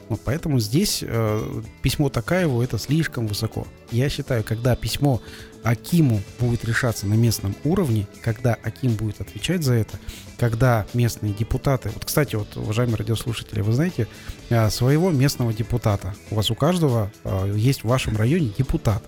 Вот 0.09 0.21
поэтому 0.23 0.59
здесь 0.59 0.99
э, 1.01 1.61
письмо 1.81 2.09
Такаеву 2.09 2.61
это 2.61 2.77
слишком 2.77 3.27
высоко. 3.27 3.67
Я 3.91 4.09
считаю, 4.09 4.43
когда 4.43 4.75
письмо 4.75 5.21
Акиму 5.63 6.21
будет 6.39 6.65
решаться 6.65 7.07
на 7.07 7.13
местном 7.13 7.55
уровне, 7.63 8.07
когда 8.21 8.53
Аким 8.53 8.95
будет 8.95 9.21
отвечать 9.21 9.63
за 9.63 9.75
это, 9.75 9.97
когда 10.37 10.85
местные 10.93 11.33
депутаты... 11.33 11.89
Вот, 11.93 12.03
кстати, 12.03 12.35
вот, 12.35 12.57
уважаемые 12.57 12.97
радиослушатели, 12.97 13.61
вы 13.61 13.71
знаете, 13.71 14.07
а, 14.49 14.69
своего 14.69 15.09
местного 15.09 15.53
депутата. 15.53 16.15
У 16.31 16.35
вас 16.35 16.51
у 16.51 16.55
каждого 16.55 17.11
а, 17.23 17.49
есть 17.53 17.83
в 17.83 17.87
вашем 17.87 18.17
районе 18.17 18.51
депутат. 18.57 19.03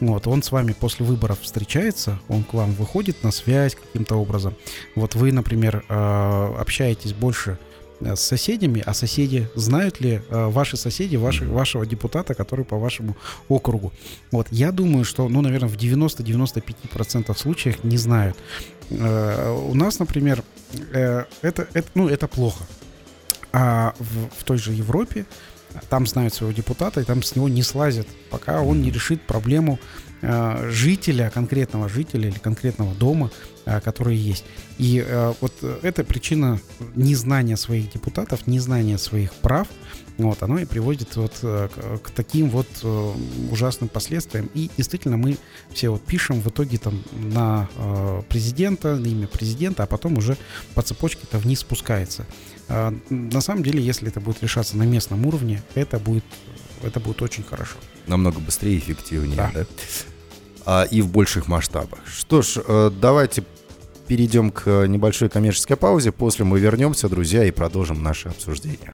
Вот, 0.00 0.28
он 0.28 0.44
с 0.44 0.52
вами 0.52 0.76
после 0.78 1.04
выборов 1.04 1.40
встречается, 1.40 2.20
он 2.28 2.44
к 2.44 2.54
вам 2.54 2.72
выходит 2.72 3.24
на 3.24 3.32
связь 3.32 3.74
каким-то 3.74 4.14
образом. 4.14 4.54
Вот 4.94 5.16
вы, 5.16 5.32
например, 5.32 5.84
а, 5.88 6.45
общаетесь 6.54 7.12
больше 7.12 7.58
Э, 8.00 8.14
с 8.14 8.20
соседями, 8.20 8.82
а 8.84 8.94
соседи 8.94 9.48
знают 9.54 10.00
ли 10.00 10.20
э, 10.28 10.46
ваши 10.48 10.76
соседи 10.76 11.16
ваши, 11.16 11.46
вашего 11.46 11.86
депутата, 11.86 12.34
который 12.34 12.64
по 12.64 12.76
вашему 12.76 13.16
округу. 13.48 13.92
Вот, 14.30 14.48
я 14.50 14.72
думаю, 14.72 15.04
что, 15.04 15.28
ну, 15.28 15.40
наверное, 15.40 15.68
в 15.68 15.76
90-95% 15.76 17.36
случаях 17.36 17.84
не 17.84 17.96
знают. 17.96 18.36
Э, 18.90 19.50
у 19.70 19.74
нас, 19.74 19.98
например, 19.98 20.42
это, 20.92 21.68
это, 21.72 21.84
ну, 21.94 22.08
это 22.08 22.28
плохо. 22.28 22.64
А 23.52 23.94
в, 23.98 24.40
в 24.40 24.44
той 24.44 24.58
же 24.58 24.72
Европе 24.72 25.24
там 25.88 26.06
знают 26.06 26.34
своего 26.34 26.54
депутата, 26.54 27.00
и 27.00 27.04
там 27.04 27.22
с 27.22 27.34
него 27.34 27.48
не 27.48 27.62
слазят, 27.62 28.06
пока 28.30 28.60
он 28.60 28.82
не 28.82 28.90
решит 28.90 29.22
проблему 29.22 29.78
Э, 29.78 30.05
жителя, 30.22 31.30
конкретного 31.30 31.88
жителя 31.88 32.28
или 32.28 32.38
конкретного 32.38 32.94
дома, 32.94 33.30
э, 33.66 33.80
который 33.80 34.16
есть. 34.16 34.44
И 34.78 35.04
э, 35.06 35.34
вот 35.40 35.52
эта 35.82 36.04
причина 36.04 36.58
незнания 36.94 37.56
своих 37.56 37.92
депутатов, 37.92 38.46
незнания 38.46 38.98
своих 38.98 39.32
прав, 39.34 39.68
вот, 40.18 40.42
оно 40.42 40.58
и 40.58 40.64
приводит 40.64 41.16
вот 41.16 41.34
к 41.40 42.10
таким 42.14 42.48
вот 42.48 42.66
ужасным 43.50 43.90
последствиям. 43.90 44.48
И 44.54 44.70
действительно 44.74 45.18
мы 45.18 45.36
все 45.74 45.90
вот 45.90 46.02
пишем 46.02 46.40
в 46.40 46.48
итоге 46.48 46.78
там 46.78 47.02
на 47.12 47.68
президента, 48.30 48.96
на 48.96 49.06
имя 49.06 49.26
президента, 49.26 49.82
а 49.82 49.86
потом 49.86 50.16
уже 50.16 50.38
по 50.74 50.80
цепочке 50.80 51.20
это 51.24 51.36
вниз 51.36 51.60
спускается. 51.60 52.24
На 52.68 53.40
самом 53.42 53.62
деле, 53.62 53.82
если 53.82 54.08
это 54.08 54.20
будет 54.20 54.42
решаться 54.42 54.78
на 54.78 54.84
местном 54.84 55.26
уровне, 55.26 55.62
это 55.74 55.98
будет, 55.98 56.24
это 56.82 57.00
будет 57.00 57.22
очень 57.22 57.42
хорошо 57.42 57.76
намного 58.06 58.40
быстрее 58.40 58.74
и 58.74 58.78
эффективнее, 58.78 59.36
да? 59.36 59.50
да? 59.54 59.66
А, 60.64 60.82
и 60.84 61.00
в 61.02 61.08
больших 61.08 61.48
масштабах. 61.48 62.00
Что 62.06 62.42
ж, 62.42 62.58
э, 62.66 62.90
давайте 63.00 63.44
перейдем 64.08 64.50
к 64.50 64.86
небольшой 64.86 65.28
коммерческой 65.28 65.76
паузе. 65.76 66.12
После 66.12 66.44
мы 66.44 66.58
вернемся, 66.58 67.08
друзья, 67.08 67.44
и 67.44 67.50
продолжим 67.50 68.02
наше 68.02 68.28
обсуждение. 68.28 68.92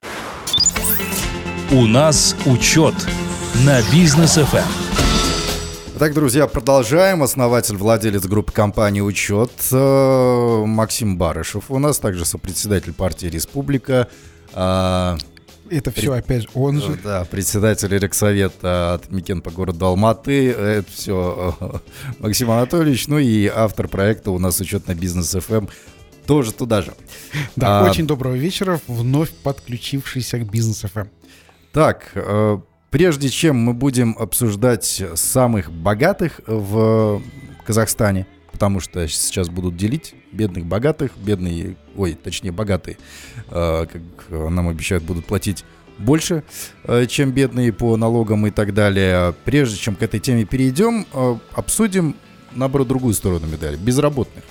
У 1.71 1.85
нас 1.87 2.35
учет 2.45 2.93
на 3.65 3.81
бизнес 3.91 4.37
FM. 4.37 4.57
Эм. 4.57 5.99
Так, 5.99 6.13
друзья, 6.13 6.47
продолжаем. 6.47 7.23
Основатель, 7.23 7.75
владелец 7.75 8.25
группы 8.25 8.51
компании 8.51 9.01
«Учет» 9.01 9.51
э, 9.71 10.63
Максим 10.65 11.17
Барышев. 11.17 11.65
У 11.69 11.79
нас 11.79 11.99
также 11.99 12.25
сопредседатель 12.25 12.93
партии 12.93 13.27
«Республика». 13.27 14.09
Это 15.69 15.91
все 15.91 16.11
При... 16.11 16.19
опять 16.19 16.47
он 16.53 16.81
же. 16.81 16.97
Да, 17.03 17.25
председатель 17.25 17.95
Рексовета 17.97 18.95
от 18.95 19.11
Микен 19.11 19.41
по 19.41 19.51
городу 19.51 19.85
Алматы. 19.85 20.51
Это 20.51 20.91
все 20.91 21.55
э, 21.59 21.77
Максим 22.19 22.51
Анатольевич. 22.51 23.07
Ну 23.07 23.17
и 23.17 23.47
автор 23.47 23.87
проекта 23.87 24.31
у 24.31 24.39
нас 24.39 24.59
учет 24.59 24.87
на 24.87 24.95
бизнес 24.95 25.33
FM 25.35 25.57
эм. 25.57 25.69
тоже 26.25 26.51
туда 26.51 26.81
же. 26.81 26.93
Да, 27.55 27.81
а, 27.81 27.89
очень 27.89 28.05
доброго 28.05 28.35
вечера, 28.35 28.79
вновь 28.87 29.31
подключившийся 29.31 30.39
к 30.39 30.49
бизнес 30.49 30.83
FM. 30.83 31.01
Эм. 31.01 31.09
Так, 31.71 32.11
э, 32.15 32.59
прежде 32.89 33.29
чем 33.29 33.57
мы 33.57 33.73
будем 33.73 34.15
обсуждать 34.19 35.03
самых 35.15 35.71
богатых 35.71 36.41
в 36.45 37.21
Казахстане, 37.65 38.27
потому 38.53 38.79
что 38.79 39.05
сейчас 39.09 39.49
будут 39.49 39.75
делить 39.75 40.15
бедных, 40.31 40.65
богатых, 40.65 41.11
бедные, 41.17 41.75
ой, 41.97 42.13
точнее 42.13 42.51
богатые, 42.51 42.97
э, 43.49 43.85
как 43.91 44.01
нам 44.29 44.69
обещают, 44.69 45.03
будут 45.03 45.25
платить 45.25 45.65
больше, 45.97 46.43
э, 46.85 47.05
чем 47.07 47.31
бедные 47.31 47.73
по 47.73 47.97
налогам 47.97 48.47
и 48.47 48.51
так 48.51 48.73
далее. 48.73 49.35
Прежде 49.43 49.77
чем 49.77 49.95
к 49.95 50.03
этой 50.03 50.19
теме 50.19 50.45
перейдем, 50.45 51.05
э, 51.11 51.37
обсудим, 51.53 52.15
наоборот, 52.53 52.87
другую 52.87 53.13
сторону 53.13 53.47
медали, 53.47 53.75
безработных. 53.75 54.43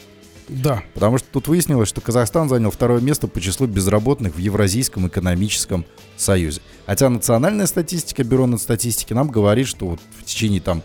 Да. 0.49 0.82
Потому 0.92 1.18
что 1.18 1.28
тут 1.30 1.49
выяснилось, 1.49 1.88
что 1.88 2.00
Казахстан 2.00 2.49
занял 2.49 2.71
второе 2.71 3.00
место 3.00 3.28
по 3.28 3.40
числу 3.40 3.66
безработных 3.66 4.35
в 4.35 4.38
Евразийском 4.38 5.09
экономическом 5.09 5.87
союзе. 6.16 6.61
Хотя 6.85 7.09
национальная 7.09 7.66
статистика, 7.66 8.25
бюро 8.25 8.59
статистики 8.59 9.14
нам 9.14 9.28
говорит, 9.28 9.66
что 9.66 9.87
вот 9.87 10.00
в 10.18 10.25
течение 10.25 10.61
там 10.61 10.82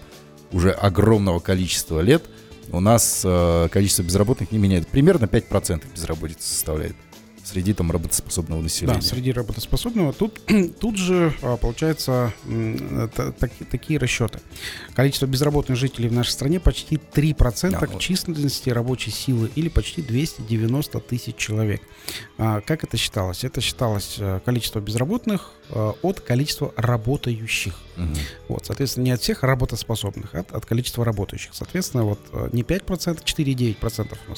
уже 0.52 0.72
огромного 0.72 1.40
количества 1.40 2.00
лет 2.02 2.24
у 2.72 2.80
нас 2.80 3.22
э, 3.24 3.70
количество 3.72 4.04
безработных 4.04 4.52
не 4.52 4.58
меняет. 4.58 4.88
Примерно 4.88 5.26
5% 5.26 5.84
безработицы 5.94 6.48
составляет 6.48 6.96
среди 7.48 7.74
там 7.74 7.92
работоспособного 7.92 8.62
населения. 8.62 8.96
Да, 8.96 9.02
среди 9.02 9.32
работоспособного. 9.32 10.14
Тут, 10.14 10.42
тут 10.80 10.98
же 10.98 11.34
а, 11.42 11.56
получается 11.58 12.34
так, 13.16 13.52
такие 13.72 14.00
расчеты. 14.00 14.40
Количество 14.94 15.26
безработных 15.26 15.78
жителей 15.78 16.10
в 16.10 16.14
нашей 16.14 16.32
стране 16.32 16.60
почти 16.60 16.98
3% 16.98 17.72
да, 17.72 17.80
к 17.80 18.00
численности 18.00 18.70
рабочей 18.70 19.12
силы 19.12 19.50
или 19.56 19.70
почти 19.70 20.02
290 20.02 21.00
тысяч 21.00 21.36
человек. 21.38 21.82
А, 22.38 22.62
как 22.62 22.84
это 22.84 22.98
считалось? 22.98 23.44
Это 23.44 23.62
считалось 23.62 24.18
э, 24.20 24.42
количество 24.44 24.80
безработных 24.80 25.54
от 25.70 26.22
количества 26.22 26.74
работающих. 26.76 27.76
Угу. 27.98 28.16
Вот, 28.50 28.66
соответственно, 28.66 29.06
не 29.06 29.12
от 29.12 29.22
всех 29.22 29.44
работоспособных, 29.44 30.34
а 30.36 30.40
от, 30.40 30.52
от 30.52 30.66
количества 30.66 31.04
работающих. 31.04 31.54
Соответственно, 31.54 32.04
вот 32.04 32.20
э, 32.32 32.50
не 32.54 32.64
5%, 32.64 33.24
4,9% 33.24 34.18
у 34.28 34.30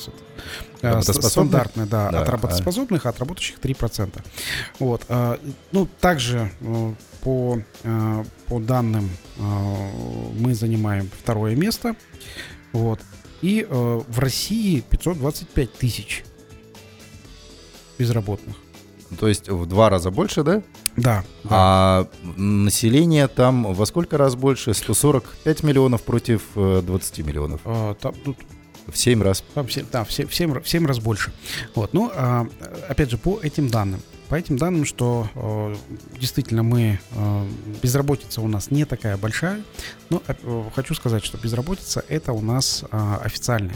нас 0.87 1.09
это 1.09 1.21
стандартное, 1.21 1.85
да, 1.85 2.09
да, 2.09 2.21
от 2.21 2.29
работоспособных, 2.29 3.05
а 3.05 3.09
от 3.09 3.19
работающих 3.19 3.59
3%. 3.59 4.23
Вот, 4.79 5.05
ну, 5.71 5.87
также 5.99 6.51
по, 7.21 7.59
по 8.47 8.59
данным 8.59 9.09
мы 9.37 10.55
занимаем 10.55 11.09
второе 11.21 11.55
место. 11.55 11.95
Вот. 12.71 12.99
И 13.41 13.67
в 13.69 14.19
России 14.19 14.81
525 14.81 15.73
тысяч 15.73 16.23
безработных. 17.97 18.55
То 19.19 19.27
есть 19.27 19.49
в 19.49 19.65
два 19.65 19.89
раза 19.89 20.11
больше, 20.11 20.43
да? 20.43 20.61
Да. 21.01 21.23
А 21.45 22.07
население 22.35 23.27
там 23.27 23.73
во 23.73 23.85
сколько 23.85 24.17
раз 24.17 24.35
больше? 24.35 24.73
145 24.73 25.63
миллионов 25.63 26.03
против 26.03 26.41
20 26.55 27.19
э, 27.19 27.23
миллионов. 27.23 27.61
А, 27.65 27.93
там, 27.95 28.13
тут 28.23 28.37
в 28.87 28.97
7 28.97 29.21
раз. 29.21 29.43
Там, 29.53 29.67
да, 29.91 30.03
в 30.03 30.11
7, 30.11 30.27
в 30.27 30.35
7, 30.35 30.61
в 30.61 30.67
7 30.67 30.85
раз 30.85 30.99
больше. 30.99 31.31
Вот. 31.75 31.93
Ну, 31.93 32.11
а, 32.13 32.47
опять 32.87 33.11
же, 33.11 33.17
по 33.17 33.39
этим 33.41 33.69
данным. 33.69 34.01
По 34.29 34.35
этим 34.35 34.57
данным, 34.57 34.85
что 34.85 35.27
э, 35.33 35.75
действительно 36.19 36.61
мы, 36.61 36.99
э, 37.13 37.45
безработица 37.81 38.41
у 38.41 38.47
нас 38.47 38.69
не 38.69 38.85
такая 38.85 39.17
большая, 39.17 39.63
но 40.11 40.21
э, 40.27 40.63
хочу 40.75 40.93
сказать, 40.93 41.25
что 41.25 41.39
безработица 41.39 42.05
это 42.07 42.31
у 42.31 42.41
нас 42.41 42.85
э, 42.91 43.15
официальная. 43.23 43.75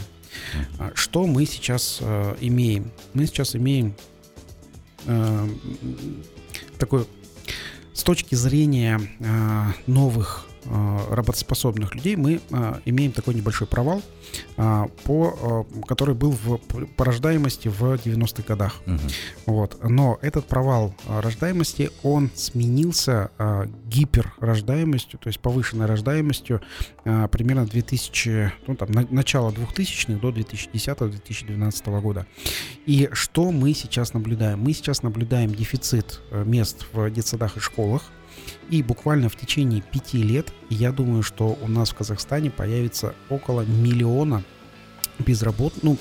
Что 0.94 1.26
мы 1.26 1.44
сейчас 1.44 1.98
э, 2.00 2.36
имеем? 2.40 2.92
Мы 3.14 3.26
сейчас 3.26 3.56
имеем 3.56 3.96
э, 5.06 5.48
такой 6.78 7.06
с 7.92 8.02
точки 8.02 8.34
зрения 8.34 9.00
э, 9.20 9.64
новых 9.86 10.46
работоспособных 11.10 11.94
людей 11.94 12.16
мы 12.16 12.40
э, 12.50 12.74
имеем 12.84 13.12
такой 13.12 13.34
небольшой 13.34 13.66
провал, 13.66 14.02
э, 14.56 14.86
по, 15.04 15.66
э, 15.80 15.84
который 15.86 16.14
был 16.14 16.30
в, 16.30 16.58
по 16.58 17.04
рождаемости 17.04 17.68
в 17.68 17.82
90-х 17.82 18.42
годах. 18.46 18.80
Угу. 18.86 18.98
Вот. 19.46 19.78
Но 19.82 20.18
этот 20.22 20.46
провал 20.46 20.94
э, 21.06 21.20
рождаемости, 21.20 21.90
он 22.02 22.30
сменился 22.34 23.30
э, 23.38 23.66
гиперрождаемостью, 23.86 25.18
то 25.18 25.28
есть 25.28 25.40
повышенной 25.40 25.86
рождаемостью 25.86 26.62
э, 27.04 27.28
примерно 27.28 27.66
2000, 27.66 28.52
ну, 28.66 28.76
там, 28.76 28.90
на, 28.90 29.06
начало 29.10 29.50
2000-х 29.50 30.20
до 30.20 30.30
2010-2012 30.30 32.00
года. 32.00 32.26
И 32.86 33.08
что 33.12 33.50
мы 33.52 33.74
сейчас 33.74 34.14
наблюдаем? 34.14 34.60
Мы 34.60 34.72
сейчас 34.72 35.02
наблюдаем 35.02 35.54
дефицит 35.54 36.20
э, 36.30 36.44
мест 36.44 36.86
в 36.92 37.10
детсадах 37.10 37.56
и 37.56 37.60
школах, 37.60 38.02
и 38.70 38.82
буквально 38.82 39.28
в 39.28 39.36
течение 39.36 39.82
пяти 39.82 40.22
лет, 40.22 40.52
я 40.70 40.92
думаю, 40.92 41.22
что 41.22 41.58
у 41.60 41.68
нас 41.68 41.90
в 41.90 41.94
Казахстане 41.94 42.50
появится 42.50 43.14
около 43.28 43.62
миллиона 43.62 44.42
безработных, 45.18 45.82
ну, 45.82 45.98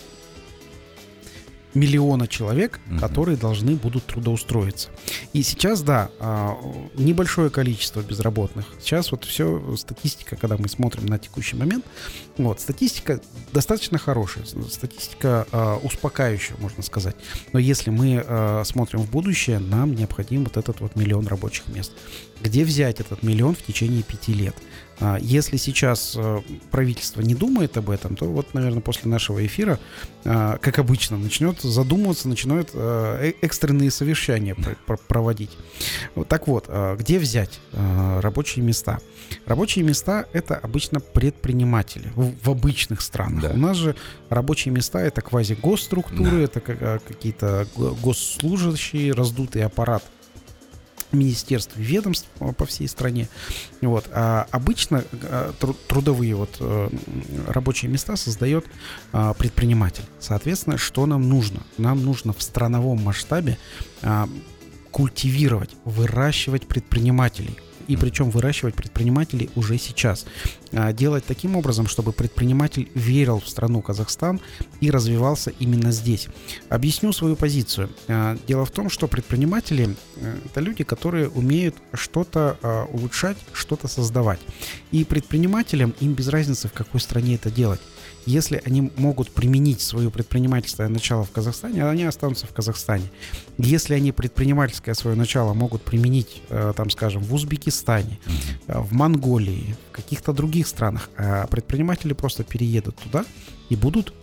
миллиона 1.74 2.28
человек, 2.28 2.80
угу. 2.88 3.00
которые 3.00 3.38
должны 3.38 3.75
будут 3.75 4.06
трудоустроиться. 4.06 4.90
И 5.34 5.42
сейчас, 5.44 5.81
да, 5.81 6.10
а, 6.20 6.57
небольшое 6.96 7.50
количество 7.50 8.01
безработных. 8.01 8.66
Сейчас 8.79 9.12
вот 9.12 9.25
все 9.25 9.75
статистика, 9.77 10.36
когда 10.36 10.57
мы 10.57 10.70
смотрим 10.70 11.05
на 11.07 11.18
текущий 11.18 11.55
момент, 11.55 11.86
вот, 12.38 12.60
статистика 12.60 13.20
достаточно 13.51 13.98
хорошая, 13.98 14.46
статистика 14.46 15.48
а, 15.51 15.77
успокаивающая, 15.77 16.55
можно 16.60 16.84
сказать. 16.84 17.16
Но 17.51 17.60
если 17.60 17.90
мы 17.90 18.24
а, 18.25 18.64
смотрим 18.66 19.00
в 19.00 19.10
будущее, 19.10 19.60
нам 19.60 19.96
необходим 19.96 20.44
вот 20.44 20.57
этот 20.57 20.79
вот 20.79 20.96
миллион 20.96 21.27
рабочих 21.27 21.68
мест. 21.68 21.94
Где 22.41 22.63
взять 22.63 23.00
этот 23.00 23.24
миллион 23.24 23.55
в 23.55 23.63
течение 23.63 24.03
пяти 24.03 24.33
лет? 24.33 24.55
А, 25.00 25.17
если 25.19 25.57
сейчас 25.57 26.13
э, 26.15 26.41
правительство 26.72 27.22
не 27.22 27.35
думает 27.35 27.77
об 27.77 27.89
этом, 27.89 28.15
то 28.15 28.25
вот, 28.25 28.53
наверное, 28.53 28.81
после 28.81 29.09
нашего 29.09 29.46
эфира, 29.46 29.79
а, 30.24 30.57
как 30.59 30.79
обычно, 30.79 31.17
начнет 31.17 31.59
задумываться, 31.61 32.29
начинает 32.29 32.69
э, 32.74 33.17
э, 33.22 33.33
экстренные 33.41 33.91
совещания 33.91 34.55
проводить. 35.07 35.51
Так 36.29 36.48
вот, 36.48 36.65
а, 36.67 36.96
где 36.96 37.19
взять 37.19 37.59
рабочие 37.74 38.63
места? 38.63 39.00
Рабочие 39.46 39.83
места— 39.83 40.25
это 40.33 40.55
обычно 40.55 41.00
предприниматели 41.00 42.11
в 42.15 42.50
обычных 42.50 43.01
странах. 43.01 43.41
Да. 43.41 43.50
У 43.50 43.57
нас 43.57 43.77
же 43.77 43.96
рабочие 44.29 44.74
места— 44.74 45.00
это 45.01 45.22
квази-госструктуры, 45.22 46.31
да. 46.31 46.41
это 46.41 46.59
какие-то 47.05 47.67
госслужащие, 47.75 49.11
раздутый 49.11 49.63
аппарат 49.63 50.03
министерств, 51.14 51.74
ведомств 51.76 52.28
по 52.58 52.66
всей 52.66 52.88
стране. 52.88 53.28
Вот. 53.82 54.06
А 54.12 54.48
обычно 54.52 55.04
а, 55.24 55.54
трудовые 55.88 56.36
вот 56.36 56.58
э, 56.60 56.90
рабочие 57.48 57.90
места 57.92 58.16
создает 58.16 58.66
предприниматель. 59.38 60.04
Соответственно, 60.20 60.78
что 60.78 61.06
нам 61.06 61.30
нужно? 61.30 61.62
Нам 61.78 62.04
нужно 62.04 62.34
в 62.34 62.42
страновом 62.42 63.02
масштабе 63.04 63.58
культивировать, 64.92 65.72
выращивать 65.86 66.68
предпринимателей 66.68 67.58
и 67.87 67.98
причем 67.98 68.29
выращивать 68.29 68.75
предпринимателей 68.75 69.50
уже 69.55 69.77
сейчас. 69.77 70.25
А, 70.72 70.93
делать 70.93 71.25
таким 71.25 71.55
образом, 71.55 71.87
чтобы 71.87 72.11
предприниматель 72.11 72.89
верил 72.96 73.39
в 73.39 73.48
страну 73.48 73.81
Казахстан 73.81 74.41
и 74.81 74.91
развивался 74.91 75.51
именно 75.59 75.91
здесь. 75.91 76.27
Объясню 76.69 77.13
свою 77.13 77.35
позицию. 77.35 77.89
А, 78.07 78.37
дело 78.48 78.65
в 78.65 78.72
том, 78.72 78.89
что 78.89 79.07
предприниматели 79.07 79.96
э,— 80.17 80.37
это 80.46 80.59
люди, 80.59 80.83
которые 80.83 81.29
умеют 81.29 81.75
что-то 81.93 82.57
а, 82.61 82.85
улучшать, 82.85 83.37
что-то 83.53 83.87
создавать. 83.87 84.39
И 84.91 85.03
предпринимателям 85.03 85.93
им 86.00 86.13
без 86.13 86.27
разницы, 86.27 86.67
в 86.67 86.74
какой 86.74 87.00
стране 87.00 87.35
это 87.35 87.51
делать 87.51 87.81
если 88.25 88.62
они 88.66 88.92
могут 88.98 89.29
применить 89.31 89.81
свое 89.81 90.09
предпринимательское 90.09 90.88
начало 90.88 91.24
в 91.24 91.31
Казахстане, 91.31 91.86
они 91.86 92.03
останутся 92.03 92.48
в 92.48 92.53
Казахстане. 92.53 93.12
Если 93.57 93.94
они 93.94 94.12
предпринимательское 94.12 94.96
свое 94.96 95.16
начало 95.16 95.53
могут 95.53 95.81
применить, 95.81 96.42
э, 96.50 96.74
там, 96.75 96.90
скажем, 96.90 97.22
в 97.22 97.33
Узбекистане, 97.33 98.20
э, 98.68 98.79
в 98.79 98.94
Монголии, 98.94 99.75
в 99.90 99.92
каких-то 99.92 100.33
других 100.33 100.68
странах, 100.68 101.09
а 101.18 101.48
предприниматели 101.48 102.14
просто 102.14 102.44
переедут 102.44 102.96
туда 102.98 103.25
и 103.70 103.75
будут 103.75 104.14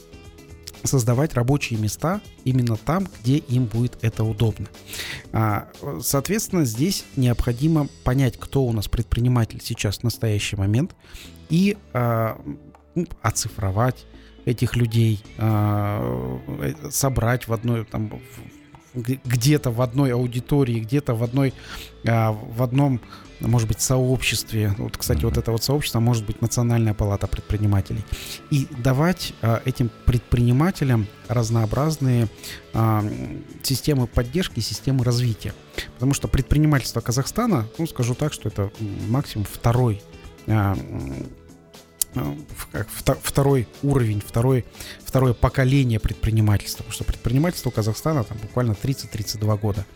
создавать 0.85 1.35
рабочие 1.35 1.79
места 1.79 2.21
именно 2.45 2.77
там, 2.77 3.07
где 3.21 3.37
им 3.37 3.67
будет 3.67 3.99
это 4.03 4.25
удобно. 4.25 4.67
А, 5.33 5.69
соответственно, 6.01 6.65
здесь 6.65 7.05
необходимо 7.17 7.89
понять, 8.05 8.39
кто 8.39 8.65
у 8.65 8.73
нас 8.73 8.89
предприниматель 8.89 9.61
сейчас 9.63 9.99
в 9.99 10.05
настоящий 10.05 10.57
момент, 10.57 10.95
и 11.51 11.77
а, 11.93 12.41
оцифровать 13.23 14.07
этих 14.45 14.77
людей, 14.77 15.23
а, 15.39 16.41
э, 16.61 16.91
собрать 16.91 17.49
в 17.49 17.53
одной 17.53 17.85
там 17.85 18.11
где-то 18.95 19.71
в 19.71 19.81
одной 19.83 20.13
аудитории, 20.13 20.81
где-то 20.81 21.15
в 21.15 21.23
одной 21.23 21.55
а, 22.07 22.33
в 22.33 22.63
одном 22.63 23.01
может 23.41 23.69
быть, 23.69 23.81
сообществе. 23.81 24.75
Вот, 24.77 24.99
кстати, 24.99 25.25
вот 25.25 25.39
это 25.39 25.51
вот 25.51 25.65
сообщество 25.65 25.99
может 25.99 26.27
быть 26.27 26.43
Национальная 26.43 26.93
палата 26.93 27.27
предпринимателей. 27.27 28.05
И 28.51 28.69
давать 28.83 29.33
а, 29.41 29.63
этим 29.65 29.91
предпринимателям 30.05 31.07
разнообразные 31.27 32.29
системы 33.63 34.07
поддержки, 34.07 34.61
системы 34.61 35.05
развития. 35.05 35.55
Потому 35.95 36.13
что 36.13 36.29
предпринимательство 36.29 37.01
Казахстана, 37.01 37.67
ну, 37.79 37.87
скажу 37.87 38.15
так, 38.15 38.35
что 38.35 38.49
это 38.49 38.71
максимум 39.09 39.47
второй 39.51 40.03
как 42.73 42.89
второй 43.23 43.69
уровень, 43.83 44.21
второй, 44.27 44.65
второе 45.05 45.33
поколение 45.33 46.01
предпринимательства. 46.01 46.83
Потому 46.83 46.93
что 46.93 47.05
предпринимательство 47.05 47.71
Казахстана 47.71 48.25
там 48.25 48.39
буквально 48.39 48.73
30-32 48.73 49.59
года. 49.59 49.87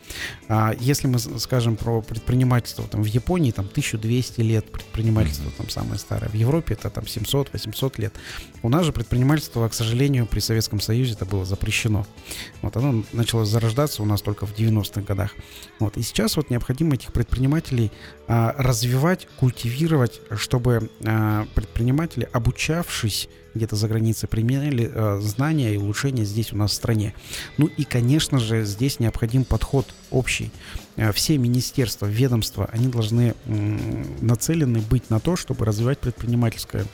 А 0.48 0.74
если 0.78 1.08
мы 1.08 1.18
скажем 1.18 1.76
про 1.76 2.02
предпринимательство 2.02 2.84
там, 2.84 3.02
в 3.02 3.06
Японии, 3.06 3.50
там 3.50 3.66
1200 3.66 4.40
лет 4.40 4.70
предпринимательство, 4.70 5.50
там 5.56 5.68
самое 5.68 5.98
старое. 5.98 6.28
В 6.28 6.34
Европе 6.34 6.74
это 6.74 6.90
там 6.90 7.04
700-800 7.04 8.00
лет. 8.00 8.14
У 8.62 8.68
нас 8.68 8.86
же 8.86 8.92
предпринимательство, 8.92 9.68
к 9.68 9.74
сожалению, 9.74 10.26
при 10.26 10.40
Советском 10.40 10.80
Союзе 10.80 11.14
это 11.14 11.24
было 11.24 11.44
запрещено. 11.44 12.06
Вот 12.62 12.76
оно 12.76 13.04
начало 13.12 13.44
зарождаться 13.44 14.02
у 14.02 14.06
нас 14.06 14.22
только 14.22 14.46
в 14.46 14.54
90-х 14.54 15.02
годах. 15.02 15.32
Вот. 15.80 15.96
И 15.96 16.02
сейчас 16.02 16.36
вот 16.36 16.50
необходимо 16.50 16.94
этих 16.94 17.12
предпринимателей 17.12 17.90
а, 18.26 18.54
развивать, 18.56 19.28
культивировать, 19.38 20.20
чтобы 20.36 20.90
а, 21.04 21.46
предприниматели, 21.54 22.03
обучавшись 22.32 23.28
где-то 23.54 23.76
за 23.76 23.88
границей, 23.88 24.28
применяли 24.28 24.90
а, 24.92 25.20
знания 25.20 25.74
и 25.74 25.76
улучшения 25.76 26.24
здесь 26.24 26.52
у 26.52 26.56
нас 26.56 26.72
в 26.72 26.74
стране. 26.74 27.14
Ну 27.58 27.66
и, 27.66 27.84
конечно 27.84 28.38
же, 28.38 28.64
здесь 28.64 29.00
необходим 29.00 29.44
подход 29.44 29.86
общий. 30.10 30.50
А, 30.96 31.12
все 31.12 31.38
министерства, 31.38 32.06
ведомства, 32.06 32.68
они 32.72 32.88
должны 32.88 33.34
нацелены 34.20 34.80
быть 34.80 35.10
на 35.10 35.20
то, 35.20 35.36
чтобы 35.36 35.64
развивать 35.64 35.98
предпринимательское 35.98 36.86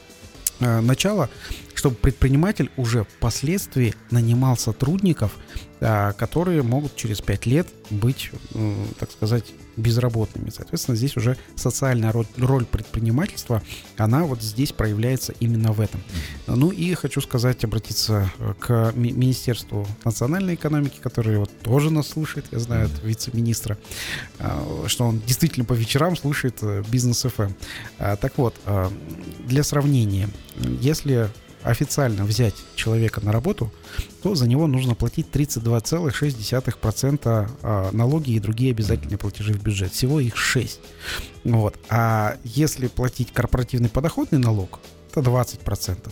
а, 0.61 0.81
начало, 0.83 1.31
чтобы 1.75 1.96
предприниматель 1.96 2.70
уже 2.77 3.05
впоследствии 3.05 3.94
нанимал 4.11 4.59
сотрудников, 4.59 5.33
а, 5.81 6.12
которые 6.12 6.62
могут 6.62 6.96
через 6.96 7.23
5 7.23 7.46
лет 7.46 7.66
быть, 7.88 8.31
так 8.99 9.11
сказать, 9.11 9.53
безработными. 9.81 10.51
Соответственно, 10.51 10.97
здесь 10.97 11.16
уже 11.16 11.37
социальная 11.57 12.12
роль, 12.12 12.64
предпринимательства, 12.64 13.62
она 13.97 14.25
вот 14.25 14.43
здесь 14.43 14.73
проявляется 14.73 15.33
именно 15.40 15.73
в 15.73 15.81
этом. 15.81 16.01
Ну 16.47 16.71
и 16.71 16.95
хочу 16.95 17.21
сказать, 17.21 17.64
обратиться 17.64 18.31
э, 18.38 18.55
к 18.59 18.93
Министерству 18.95 19.87
национальной 20.05 20.55
экономики, 20.55 20.99
который 21.01 21.38
вот 21.38 21.51
тоже 21.62 21.90
нас 21.90 22.09
слушает, 22.09 22.47
я 22.51 22.59
знаю, 22.59 22.87
от 22.87 23.03
вице-министра, 23.03 23.79
а, 24.38 24.85
что 24.87 25.05
он 25.05 25.21
действительно 25.27 25.64
по 25.64 25.73
вечерам 25.73 26.16
слушает 26.16 26.59
э, 26.62 26.83
бизнес 26.90 27.25
FM. 27.25 27.55
Эм. 27.99 28.16
Так 28.19 28.38
вот, 28.38 28.55
для 29.47 29.62
сравнения, 29.62 30.29
если 30.81 31.31
официально 31.62 32.25
взять 32.25 32.55
человека 32.75 33.25
на 33.25 33.33
работу, 33.33 33.73
то 34.23 34.35
за 34.35 34.49
него 34.49 34.66
нужно 34.66 34.94
платить 34.94 35.27
32,6% 35.33 37.51
а, 37.62 37.90
налоги 37.92 38.33
и 38.33 38.40
другие 38.40 38.73
обязательные 38.73 39.18
платежи 39.18 39.53
в 39.53 39.62
бюджет. 39.62 39.92
Всего 39.92 40.20
их 40.20 40.37
6. 40.37 40.81
Вот. 41.44 41.79
А 41.88 42.37
если 42.44 42.88
платить 42.88 43.33
корпоративный 43.33 43.88
подоходный 43.88 44.38
налог, 44.38 44.81
это 45.11 45.20
20%. 45.20 46.11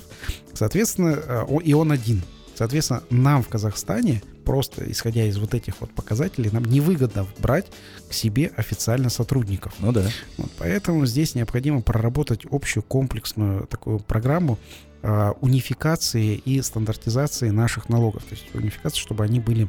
Соответственно, 0.54 1.16
а, 1.16 1.46
и 1.62 1.72
он 1.72 1.92
один. 1.92 2.22
Соответственно, 2.54 3.02
нам 3.10 3.44
в 3.44 3.48
Казахстане, 3.48 4.20
просто 4.44 4.90
исходя 4.90 5.24
из 5.24 5.38
вот 5.38 5.54
этих 5.54 5.80
вот 5.80 5.92
показателей, 5.92 6.50
нам 6.50 6.64
невыгодно 6.64 7.24
брать 7.38 7.66
к 8.08 8.12
себе 8.12 8.50
официально 8.56 9.10
сотрудников. 9.10 9.74
Ну 9.78 9.92
да. 9.92 10.08
Вот, 10.38 10.50
поэтому 10.58 11.06
здесь 11.06 11.36
необходимо 11.36 11.82
проработать 11.82 12.40
общую 12.50 12.82
комплексную 12.82 13.68
такую 13.68 14.00
программу 14.00 14.58
Э, 14.58 14.87
унификации 15.02 16.34
и 16.34 16.60
стандартизации 16.60 17.50
наших 17.50 17.88
налогов. 17.88 18.24
То 18.24 18.34
есть 18.34 18.54
унификации, 18.54 18.98
чтобы 18.98 19.24
они 19.24 19.40
были 19.40 19.68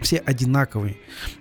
все 0.00 0.18
одинаковые, 0.18 0.96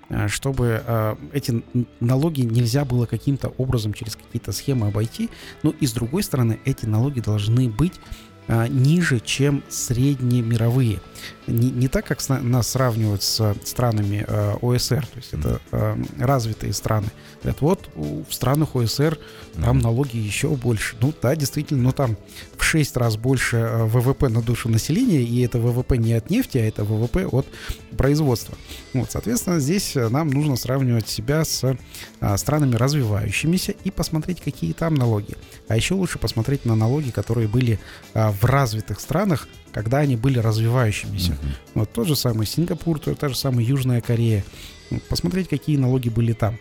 э, 0.10 0.28
чтобы 0.28 0.84
э, 0.86 1.16
эти 1.34 1.64
налоги 2.00 2.42
нельзя 2.42 2.86
было 2.86 3.06
каким-то 3.06 3.50
образом 3.58 3.94
через 3.94 4.16
какие-то 4.16 4.52
схемы 4.52 4.88
обойти. 4.88 5.30
Но 5.64 5.74
и 5.80 5.86
с 5.86 5.94
другой 5.94 6.24
стороны, 6.24 6.60
эти 6.66 6.86
налоги 6.86 7.20
должны 7.20 7.70
быть 7.70 7.94
ниже, 8.68 9.20
чем 9.20 9.64
средние 9.70 10.42
мировые 10.42 11.02
не, 11.48 11.72
не 11.72 11.88
так, 11.88 12.06
как 12.06 12.22
с, 12.22 12.30
нас 12.30 12.70
сравнивают 12.70 13.24
с 13.24 13.56
странами 13.64 14.26
э, 14.28 14.56
ОСР, 14.62 15.06
то 15.06 15.18
есть 15.18 15.34
это 15.34 15.60
э, 15.72 15.98
развитые 16.20 16.74
страны. 16.74 17.08
Говорят, 17.42 17.62
вот 17.62 17.90
в 17.96 18.34
странах 18.34 18.76
ОСР 18.76 19.18
там 19.56 19.80
налоги 19.80 20.18
еще 20.18 20.50
больше. 20.50 20.96
Ну 21.02 21.14
да, 21.22 21.36
действительно, 21.36 21.82
но 21.84 21.92
там 21.92 22.18
в 22.58 22.64
6 22.64 22.98
раз 22.98 23.18
больше 23.18 23.58
э, 23.58 23.86
ВВП 23.86 24.30
на 24.30 24.42
душу 24.42 24.70
населения, 24.70 25.22
и 25.22 25.42
это 25.42 25.60
ВВП 25.60 25.98
не 25.98 26.14
от 26.14 26.30
нефти, 26.30 26.58
а 26.58 26.66
это 26.66 26.84
ВВП 26.84 27.26
от 27.26 27.48
производства. 27.98 28.58
Вот, 28.94 29.12
соответственно, 29.12 29.60
здесь 29.60 29.96
э, 29.96 30.08
нам 30.10 30.30
нужно 30.30 30.56
сравнивать 30.56 31.08
себя 31.08 31.44
с 31.44 31.78
а, 32.22 32.38
странами 32.38 32.76
развивающимися 32.76 33.74
и 33.84 33.92
посмотреть, 33.92 34.42
какие 34.42 34.74
там 34.74 34.96
налоги. 34.96 35.36
А 35.68 35.76
еще 35.76 35.94
лучше 35.94 36.20
посмотреть 36.20 36.66
на 36.66 36.76
налоги, 36.76 37.12
которые 37.12 37.48
были 37.48 37.80
а, 38.14 38.32
в 38.32 38.44
развитых 38.46 39.00
странах, 39.00 39.48
когда 39.74 40.00
они 40.00 40.16
были 40.16 40.40
развивающимися. 40.40 41.34
Uh-huh. 41.34 41.56
Вот 41.76 41.94
тот 41.94 42.08
же 42.08 42.16
самый 42.16 42.46
Сингапур, 42.46 43.00
та 43.00 43.30
же 43.30 43.36
самая 43.36 43.66
Южная 43.66 44.02
Корея. 44.02 44.44
Посмотреть, 45.10 45.48
какие 45.50 45.78
налоги 45.78 46.10
были 46.10 46.34
там. 46.34 46.58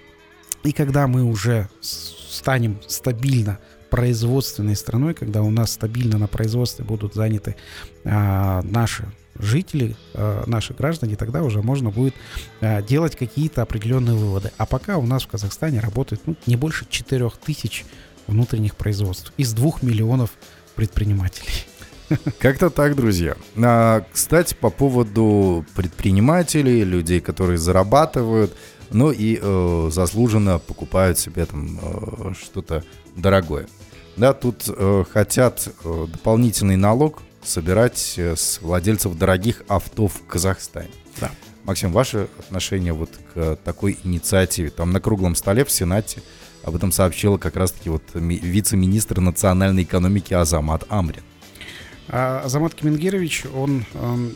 И 0.64 0.72
когда 0.72 1.06
мы 1.06 1.24
уже 1.24 1.68
станем 1.80 2.78
стабильно 2.86 3.58
производственной 3.90 4.76
страной, 4.76 5.14
когда 5.14 5.42
у 5.42 5.50
нас 5.50 5.72
стабильно 5.72 6.18
на 6.18 6.26
производстве 6.26 6.84
будут 6.84 7.14
заняты 7.14 7.56
а, 8.04 8.62
наши 8.62 9.10
жители, 9.38 9.96
а, 10.14 10.44
наши 10.46 10.74
граждане, 10.74 11.16
тогда 11.16 11.42
уже 11.42 11.62
можно 11.62 11.90
будет 11.90 12.14
а, 12.60 12.82
делать 12.82 13.16
какие-то 13.16 13.62
определенные 13.62 14.14
выводы. 14.14 14.52
А 14.58 14.66
пока 14.66 14.98
у 14.98 15.06
нас 15.06 15.22
в 15.22 15.28
Казахстане 15.28 15.80
работает 15.80 16.22
ну, 16.26 16.36
не 16.46 16.56
больше 16.56 16.86
4 16.88 17.30
тысяч 17.44 17.84
внутренних 18.26 18.76
производств 18.76 19.32
из 19.36 19.52
2 19.52 19.70
миллионов 19.82 20.30
предпринимателей. 20.74 21.64
Как-то 22.38 22.70
так, 22.70 22.96
друзья. 22.96 23.36
А, 23.56 24.04
кстати, 24.12 24.54
по 24.54 24.70
поводу 24.70 25.64
предпринимателей, 25.74 26.84
людей, 26.84 27.20
которые 27.20 27.58
зарабатывают, 27.58 28.56
ну 28.90 29.10
и 29.10 29.38
э, 29.40 29.88
заслуженно 29.92 30.58
покупают 30.58 31.18
себе 31.18 31.44
там 31.46 31.78
э, 31.80 32.32
что-то 32.40 32.84
дорогое. 33.16 33.66
Да, 34.16 34.32
тут 34.32 34.64
э, 34.66 35.04
хотят 35.12 35.68
э, 35.84 36.06
дополнительный 36.10 36.76
налог 36.76 37.22
собирать 37.44 38.14
э, 38.16 38.34
с 38.34 38.60
владельцев 38.60 39.16
дорогих 39.16 39.62
авто 39.68 40.08
в 40.08 40.24
Казахстане. 40.26 40.90
Да. 41.20 41.30
Максим, 41.64 41.92
ваше 41.92 42.28
отношение 42.38 42.92
вот 42.92 43.10
к 43.34 43.56
такой 43.64 43.98
инициативе? 44.02 44.70
Там 44.70 44.92
на 44.92 45.00
круглом 45.00 45.34
столе 45.34 45.64
в 45.64 45.70
Сенате 45.70 46.22
об 46.64 46.74
этом 46.74 46.92
сообщила 46.92 47.38
как 47.38 47.56
раз-таки 47.56 47.90
вот 47.90 48.02
вице-министр 48.14 49.20
национальной 49.20 49.82
экономики 49.82 50.34
Азамат 50.34 50.84
Амрин. 50.88 51.22
А 52.08 52.42
Азамат 52.44 52.74
Кемингерович, 52.74 53.44
он, 53.54 53.84
эм, 53.94 54.34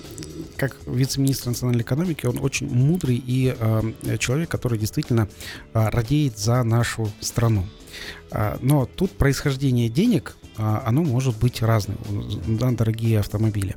как 0.56 0.76
вице-министр 0.86 1.48
национальной 1.48 1.82
экономики, 1.82 2.26
он 2.26 2.38
очень 2.40 2.68
мудрый 2.68 3.16
и 3.16 3.54
эм, 3.58 3.94
человек, 4.18 4.50
который 4.50 4.78
действительно 4.78 5.28
э, 5.74 5.88
радеет 5.88 6.38
за 6.38 6.62
нашу 6.62 7.10
страну. 7.20 7.64
А, 8.30 8.58
но 8.60 8.86
тут 8.86 9.12
происхождение 9.12 9.88
денег 9.88 10.36
а, 10.58 10.82
оно 10.86 11.02
может 11.02 11.38
быть 11.38 11.62
разным, 11.62 11.98
да, 12.46 12.70
дорогие 12.72 13.20
автомобили. 13.20 13.74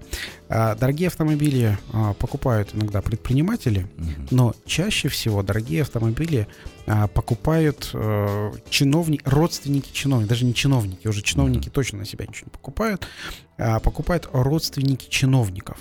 А, 0.50 0.76
дорогие 0.76 1.08
автомобили 1.08 1.78
а, 1.94 2.14
покупают 2.14 2.76
иногда 2.76 3.02
предприниматели, 3.02 3.88
но 4.30 4.54
чаще 4.66 5.08
всего 5.08 5.42
дорогие 5.42 5.84
автомобили 5.84 6.48
покупают 7.16 7.90
э, 7.94 8.52
чиновники, 8.70 9.24
родственники 9.26 9.90
чиновников, 9.92 10.30
даже 10.30 10.46
не 10.46 10.54
чиновники, 10.54 11.08
уже 11.08 11.24
чиновники 11.24 11.70
точно 11.70 11.98
на 11.98 12.06
себя 12.06 12.28
ничего 12.28 12.46
не 12.46 12.52
покупают, 12.52 13.08
а 13.45 13.45
покупают 13.58 14.30
родственники 14.34 15.08
чиновников. 15.10 15.78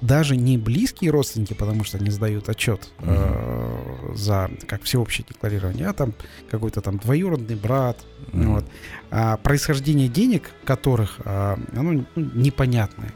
Даже 0.00 0.36
не 0.36 0.58
близкие 0.58 1.10
родственники, 1.10 1.54
потому 1.54 1.84
что 1.84 1.98
они 1.98 2.10
сдают 2.10 2.48
отчет 2.48 2.88
э, 3.00 4.12
за 4.14 4.50
как 4.66 4.82
всеобщее 4.82 5.26
декларирование, 5.28 5.88
а 5.88 5.92
там 5.92 6.14
какой-то 6.50 6.80
там 6.80 6.98
двоюродный 6.98 7.56
брат, 7.56 7.98
mm-hmm. 8.32 8.46
вот. 8.46 8.64
а 9.10 9.36
происхождение 9.38 10.08
денег 10.08 10.50
которых 10.64 11.20
а, 11.24 11.58
оно 11.74 11.92
ну, 11.92 12.06
непонятное. 12.14 13.12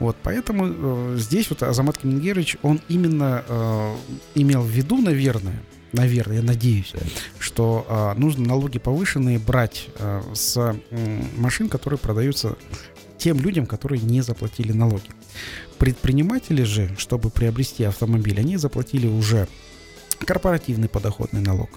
Вот, 0.00 0.16
поэтому 0.22 0.66
э, 0.66 1.16
здесь 1.18 1.48
вот 1.50 1.62
Азамат 1.62 1.98
Каменгерович, 1.98 2.56
он 2.62 2.80
именно 2.88 3.44
э, 3.46 3.96
имел 4.34 4.62
в 4.62 4.68
виду, 4.68 5.00
наверное, 5.00 5.62
наверное, 5.92 6.38
я 6.38 6.42
надеюсь, 6.42 6.92
что 7.38 7.86
э, 7.88 8.18
нужно 8.18 8.46
налоги 8.46 8.78
повышенные 8.78 9.38
брать 9.38 9.88
э, 9.98 10.22
с 10.34 10.56
э, 10.56 11.22
машин, 11.36 11.68
которые 11.68 11.98
продаются 11.98 12.56
тем 13.24 13.40
людям, 13.40 13.64
которые 13.64 14.02
не 14.02 14.20
заплатили 14.20 14.72
налоги. 14.72 15.08
Предприниматели 15.78 16.62
же, 16.62 16.94
чтобы 16.98 17.30
приобрести 17.30 17.82
автомобиль, 17.84 18.38
они 18.38 18.58
заплатили 18.58 19.06
уже 19.06 19.48
корпоративный 20.18 20.90
подоходный 20.90 21.40
налог. 21.40 21.70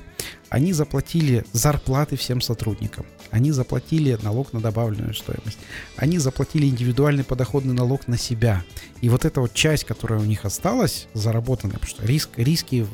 Они 0.50 0.74
заплатили 0.74 1.46
зарплаты 1.54 2.18
всем 2.18 2.42
сотрудникам. 2.42 3.06
Они 3.32 3.52
заплатили 3.52 4.18
налог 4.22 4.54
на 4.54 4.60
добавленную 4.60 5.14
стоимость, 5.14 5.58
они 5.96 6.18
заплатили 6.18 6.66
индивидуальный 6.66 7.24
подоходный 7.24 7.74
налог 7.74 8.08
на 8.08 8.18
себя. 8.18 8.64
И 9.02 9.10
вот 9.10 9.26
эта 9.26 9.42
вот 9.42 9.54
часть, 9.54 9.84
которая 9.84 10.20
у 10.20 10.24
них 10.24 10.46
осталась, 10.46 11.08
заработанная, 11.14 11.76
потому 11.76 11.90
что 11.90 12.06
риск, 12.06 12.30
риски 12.38 12.88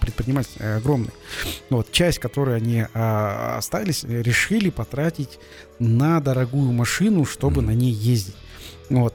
предпринимательства 0.00 0.76
огромные, 0.76 1.12
вот 1.68 1.92
часть, 1.92 2.18
которую 2.18 2.56
они 2.56 2.84
а, 2.94 3.58
остались, 3.58 4.04
решили 4.04 4.70
потратить 4.70 5.38
на 5.78 6.20
дорогую 6.20 6.72
машину, 6.72 7.24
чтобы 7.24 7.60
mm-hmm. 7.60 7.66
на 7.66 7.70
ней 7.72 7.92
ездить. 7.92 8.36
Вот. 8.90 9.14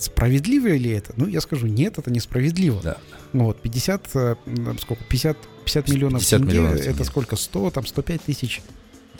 Справедливо 0.00 0.68
ли 0.68 0.90
это? 0.90 1.12
Ну, 1.16 1.26
я 1.26 1.40
скажу, 1.40 1.66
нет, 1.66 1.98
это 1.98 2.10
несправедливо. 2.10 2.80
Да. 2.80 2.96
Вот, 3.32 3.60
50, 3.60 4.08
э, 4.14 4.36
сколько, 4.80 5.02
50, 5.04 5.36
50 5.64 5.88
миллионов 5.88 6.20
50 6.20 6.40
тенге, 6.40 6.52
миллионов 6.52 6.76
тенге, 6.76 6.90
это 6.90 7.04
сколько, 7.04 7.36
100, 7.36 7.70
там, 7.72 7.86
105 7.86 8.22
тысяч 8.22 8.62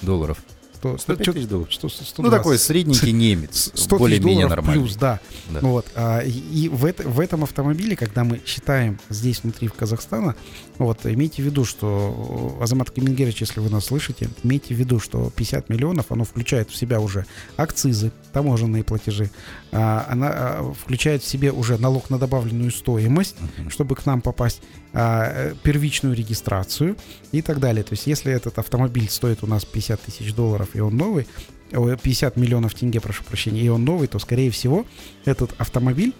долларов. 0.01 0.38
100, 0.77 0.99
105 0.99 1.35
тысяч 1.35 1.47
долларов. 1.49 1.75
100, 1.75 1.89
120. 1.89 2.19
Ну, 2.19 2.31
такой 2.31 2.59
средненький 2.59 3.12
немец, 3.12 3.73
более-менее 3.89 4.47
нормальный. 4.47 4.83
плюс, 4.83 4.97
да. 4.97 5.21
да. 5.51 5.61
Вот. 5.61 5.87
А, 5.95 6.21
и 6.21 6.69
в, 6.69 6.85
это, 6.85 7.09
в 7.09 7.21
этом 7.21 7.45
автомобиле, 7.45 7.97
когда 7.97 8.25
мы 8.25 8.41
считаем 8.45 8.99
здесь 9.09 9.43
внутри 9.43 9.69
в 9.69 9.73
Казахстана, 9.73 10.37
вот, 10.79 11.07
имейте 11.07 11.43
в 11.43 11.47
виду, 11.47 11.65
что, 11.65 12.59
Азамат 12.61 12.91
Камингерович, 12.91 13.41
если 13.41 13.61
вы 13.61 13.71
нас 13.71 13.87
слышите, 13.87 14.29
имейте 14.43 14.75
в 14.75 14.79
виду, 14.79 15.01
что 15.01 15.31
50 15.35 15.69
миллионов, 15.71 16.07
оно 16.11 16.25
включает 16.25 16.71
в 16.71 16.77
себя 16.77 17.01
уже 17.01 17.25
акцизы, 17.57 18.12
таможенные 18.33 18.85
платежи, 18.85 19.31
а, 19.73 20.07
она 20.11 20.31
а, 20.31 20.75
включает 20.79 21.23
в 21.23 21.27
себе 21.27 21.53
уже 21.53 21.79
налог 21.79 22.11
на 22.11 22.19
добавленную 22.19 22.71
стоимость, 22.71 23.37
uh-huh. 23.39 23.71
чтобы 23.71 23.97
к 23.97 24.05
нам 24.05 24.21
попасть, 24.21 24.61
а, 24.93 25.55
первичную 25.62 26.15
регистрацию 26.15 26.97
и 27.33 27.43
так 27.43 27.61
далее. 27.61 27.85
То 27.85 27.93
есть, 27.93 28.07
если 28.07 28.33
этот 28.33 28.59
автомобиль 28.59 29.11
стоит 29.11 29.43
у 29.43 29.47
нас 29.47 29.65
50 29.65 30.01
тысяч 30.01 30.35
долларов, 30.35 30.71
и 30.77 30.81
он 30.81 30.97
новый, 30.97 31.27
50 31.71 32.37
миллионов 32.37 32.75
тенге, 32.75 33.01
прошу 33.01 33.25
прощения, 33.25 33.62
и 33.62 33.69
он 33.69 33.85
новый, 33.85 34.09
то, 34.09 34.19
скорее 34.19 34.51
всего, 34.51 34.87
этот 35.25 35.55
автомобиль 35.59 36.15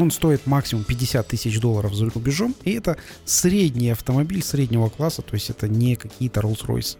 он 0.00 0.10
стоит 0.10 0.46
максимум 0.46 0.84
50 0.84 1.26
тысяч 1.26 1.60
долларов 1.60 1.94
за 1.94 2.08
рубежом, 2.10 2.54
и 2.64 2.72
это 2.72 2.96
средний 3.24 3.90
автомобиль 3.90 4.42
среднего 4.42 4.88
класса, 4.88 5.22
то 5.22 5.34
есть 5.34 5.50
это 5.50 5.68
не 5.68 5.96
какие-то 5.96 6.40
Rolls-Royce. 6.40 6.96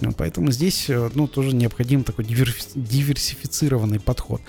Вот, 0.00 0.16
поэтому 0.16 0.50
здесь 0.50 0.88
э, 0.88 1.10
ну, 1.14 1.28
тоже 1.28 1.54
необходим 1.54 2.04
такой 2.04 2.24
диверсифицированный 2.24 4.00
подход. 4.00 4.40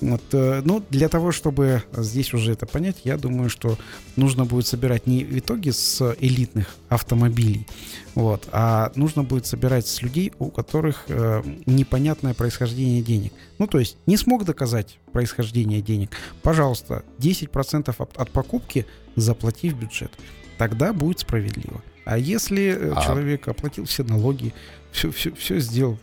Вот, 0.00 0.22
э, 0.32 0.60
ну, 0.64 0.82
для 0.90 1.08
того, 1.08 1.32
чтобы 1.32 1.82
здесь 1.96 2.34
уже 2.34 2.52
это 2.52 2.66
понять, 2.66 2.96
я 3.04 3.16
думаю, 3.16 3.48
что 3.48 3.78
нужно 4.16 4.44
будет 4.44 4.66
собирать 4.66 5.06
не 5.06 5.24
в 5.24 5.38
итоге 5.38 5.72
с 5.72 6.14
элитных 6.20 6.74
автомобилей, 6.88 7.66
вот, 8.14 8.46
а 8.52 8.92
нужно 8.94 9.22
будет 9.22 9.46
собирать 9.46 9.86
с 9.86 10.02
людей, 10.02 10.32
у 10.38 10.50
которых 10.50 11.04
э, 11.08 11.42
непонятное 11.64 12.34
происхождение 12.34 13.00
денег. 13.00 13.32
Ну, 13.58 13.66
то 13.66 13.78
есть 13.78 13.96
не 14.06 14.16
смог 14.18 14.44
доказать 14.44 14.98
происхождение 15.12 15.80
денег, 15.80 16.10
пожалуйста, 16.42 17.04
10% 17.18 17.94
от, 17.96 18.16
от 18.16 18.30
покупки 18.30 18.86
заплати 19.16 19.70
в 19.70 19.78
бюджет. 19.78 20.12
Тогда 20.58 20.92
будет 20.92 21.20
справедливо. 21.20 21.82
А 22.04 22.18
если 22.18 22.66
э, 22.68 22.92
а... 22.94 23.02
человек 23.02 23.48
оплатил 23.48 23.84
все 23.86 24.04
налоги, 24.04 24.52
все, 24.92 25.10
все, 25.10 25.32
все 25.34 25.58
сделал, 25.58 25.98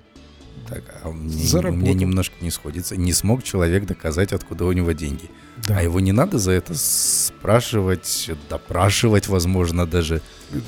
так, 0.67 0.83
а 1.03 1.09
мне, 1.09 1.69
у 1.69 1.71
меня 1.71 1.93
немножко 1.93 2.35
не 2.41 2.51
сходится. 2.51 2.95
Не 2.95 3.13
смог 3.13 3.43
человек 3.43 3.85
доказать, 3.85 4.33
откуда 4.33 4.65
у 4.65 4.71
него 4.71 4.91
деньги. 4.91 5.29
Да. 5.67 5.77
А 5.79 5.81
его 5.81 5.99
не 5.99 6.11
надо 6.11 6.39
за 6.39 6.51
это 6.51 6.73
спрашивать, 6.75 8.31
допрашивать, 8.49 9.27
возможно, 9.27 9.85
даже. 9.85 10.21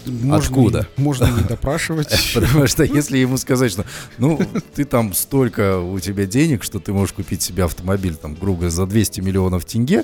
Можно 0.06 0.36
откуда? 0.36 0.88
И, 0.98 1.02
можно 1.02 1.26
не 1.26 1.44
допрашивать. 1.48 2.10
Потому 2.34 2.68
что 2.68 2.84
если 2.84 3.18
ему 3.18 3.38
сказать, 3.38 3.72
что 3.72 3.86
ну, 4.18 4.40
ты 4.74 4.86
там 4.86 5.14
столько 5.14 5.80
у 5.80 6.00
тебя 6.00 6.26
денег, 6.26 6.64
что 6.64 6.80
ты 6.80 6.94
можешь 6.94 7.14
купить 7.14 7.42
себе 7.42 7.64
автомобиль, 7.64 8.16
там, 8.16 8.36
грубо 8.36 8.70
за 8.70 8.86
200 8.86 9.22
миллионов 9.22 9.66
тенге, 9.66 10.04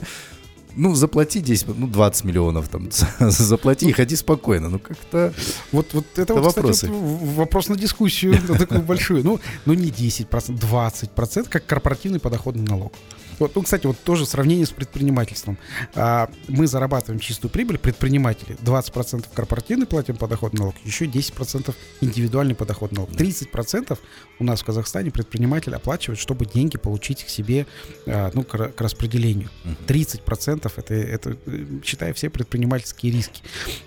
ну, 0.75 0.95
заплати 0.95 1.41
10, 1.41 1.67
ну, 1.77 1.87
20 1.87 2.25
миллионов 2.25 2.67
там, 2.67 2.87
заплати 3.19 3.85
и 3.89 3.91
ходи 3.91 4.15
спокойно. 4.15 4.69
Ну, 4.69 4.79
как-то... 4.79 5.33
Вот, 5.71 5.93
вот 5.93 6.05
это, 6.13 6.21
это 6.21 6.33
вот, 6.33 6.43
вопросы. 6.43 6.73
Кстати, 6.73 6.91
вот 6.91 7.35
вопрос 7.35 7.69
на 7.69 7.75
дискуссию 7.75 8.37
такую 8.57 8.81
большую. 8.81 9.23
Ну, 9.23 9.39
ну, 9.65 9.73
не 9.73 9.89
10%, 9.89 10.27
20%, 10.29 11.49
как 11.49 11.65
корпоративный 11.65 12.19
подоходный 12.19 12.63
налог. 12.63 12.93
Вот, 13.41 13.55
ну, 13.55 13.63
кстати, 13.63 13.87
вот 13.87 13.97
тоже 13.97 14.27
сравнение 14.27 14.67
с 14.67 14.69
предпринимательством. 14.69 15.57
А, 15.95 16.29
мы 16.47 16.67
зарабатываем 16.67 17.19
чистую 17.19 17.49
прибыль, 17.49 17.79
предприниматели 17.79 18.55
20% 18.61 19.25
корпоративный 19.33 19.87
платим 19.87 20.15
подоходный 20.15 20.59
налог, 20.59 20.75
еще 20.83 21.05
10% 21.05 21.73
индивидуальный 22.01 22.53
подоходный 22.53 22.97
налог. 22.97 23.09
30% 23.09 23.97
у 24.37 24.43
нас 24.43 24.61
в 24.61 24.65
Казахстане 24.65 25.09
предприниматель 25.09 25.73
оплачивает, 25.73 26.19
чтобы 26.19 26.45
деньги 26.45 26.77
получить 26.77 27.23
к 27.23 27.29
себе, 27.29 27.65
а, 28.05 28.29
ну, 28.35 28.43
к, 28.43 28.73
к 28.73 28.79
распределению. 28.79 29.49
30% 29.87 30.71
это, 30.75 30.93
это, 30.93 31.37
считая 31.83 32.13
все 32.13 32.29
предпринимательские 32.29 33.11
риски. 33.11 33.41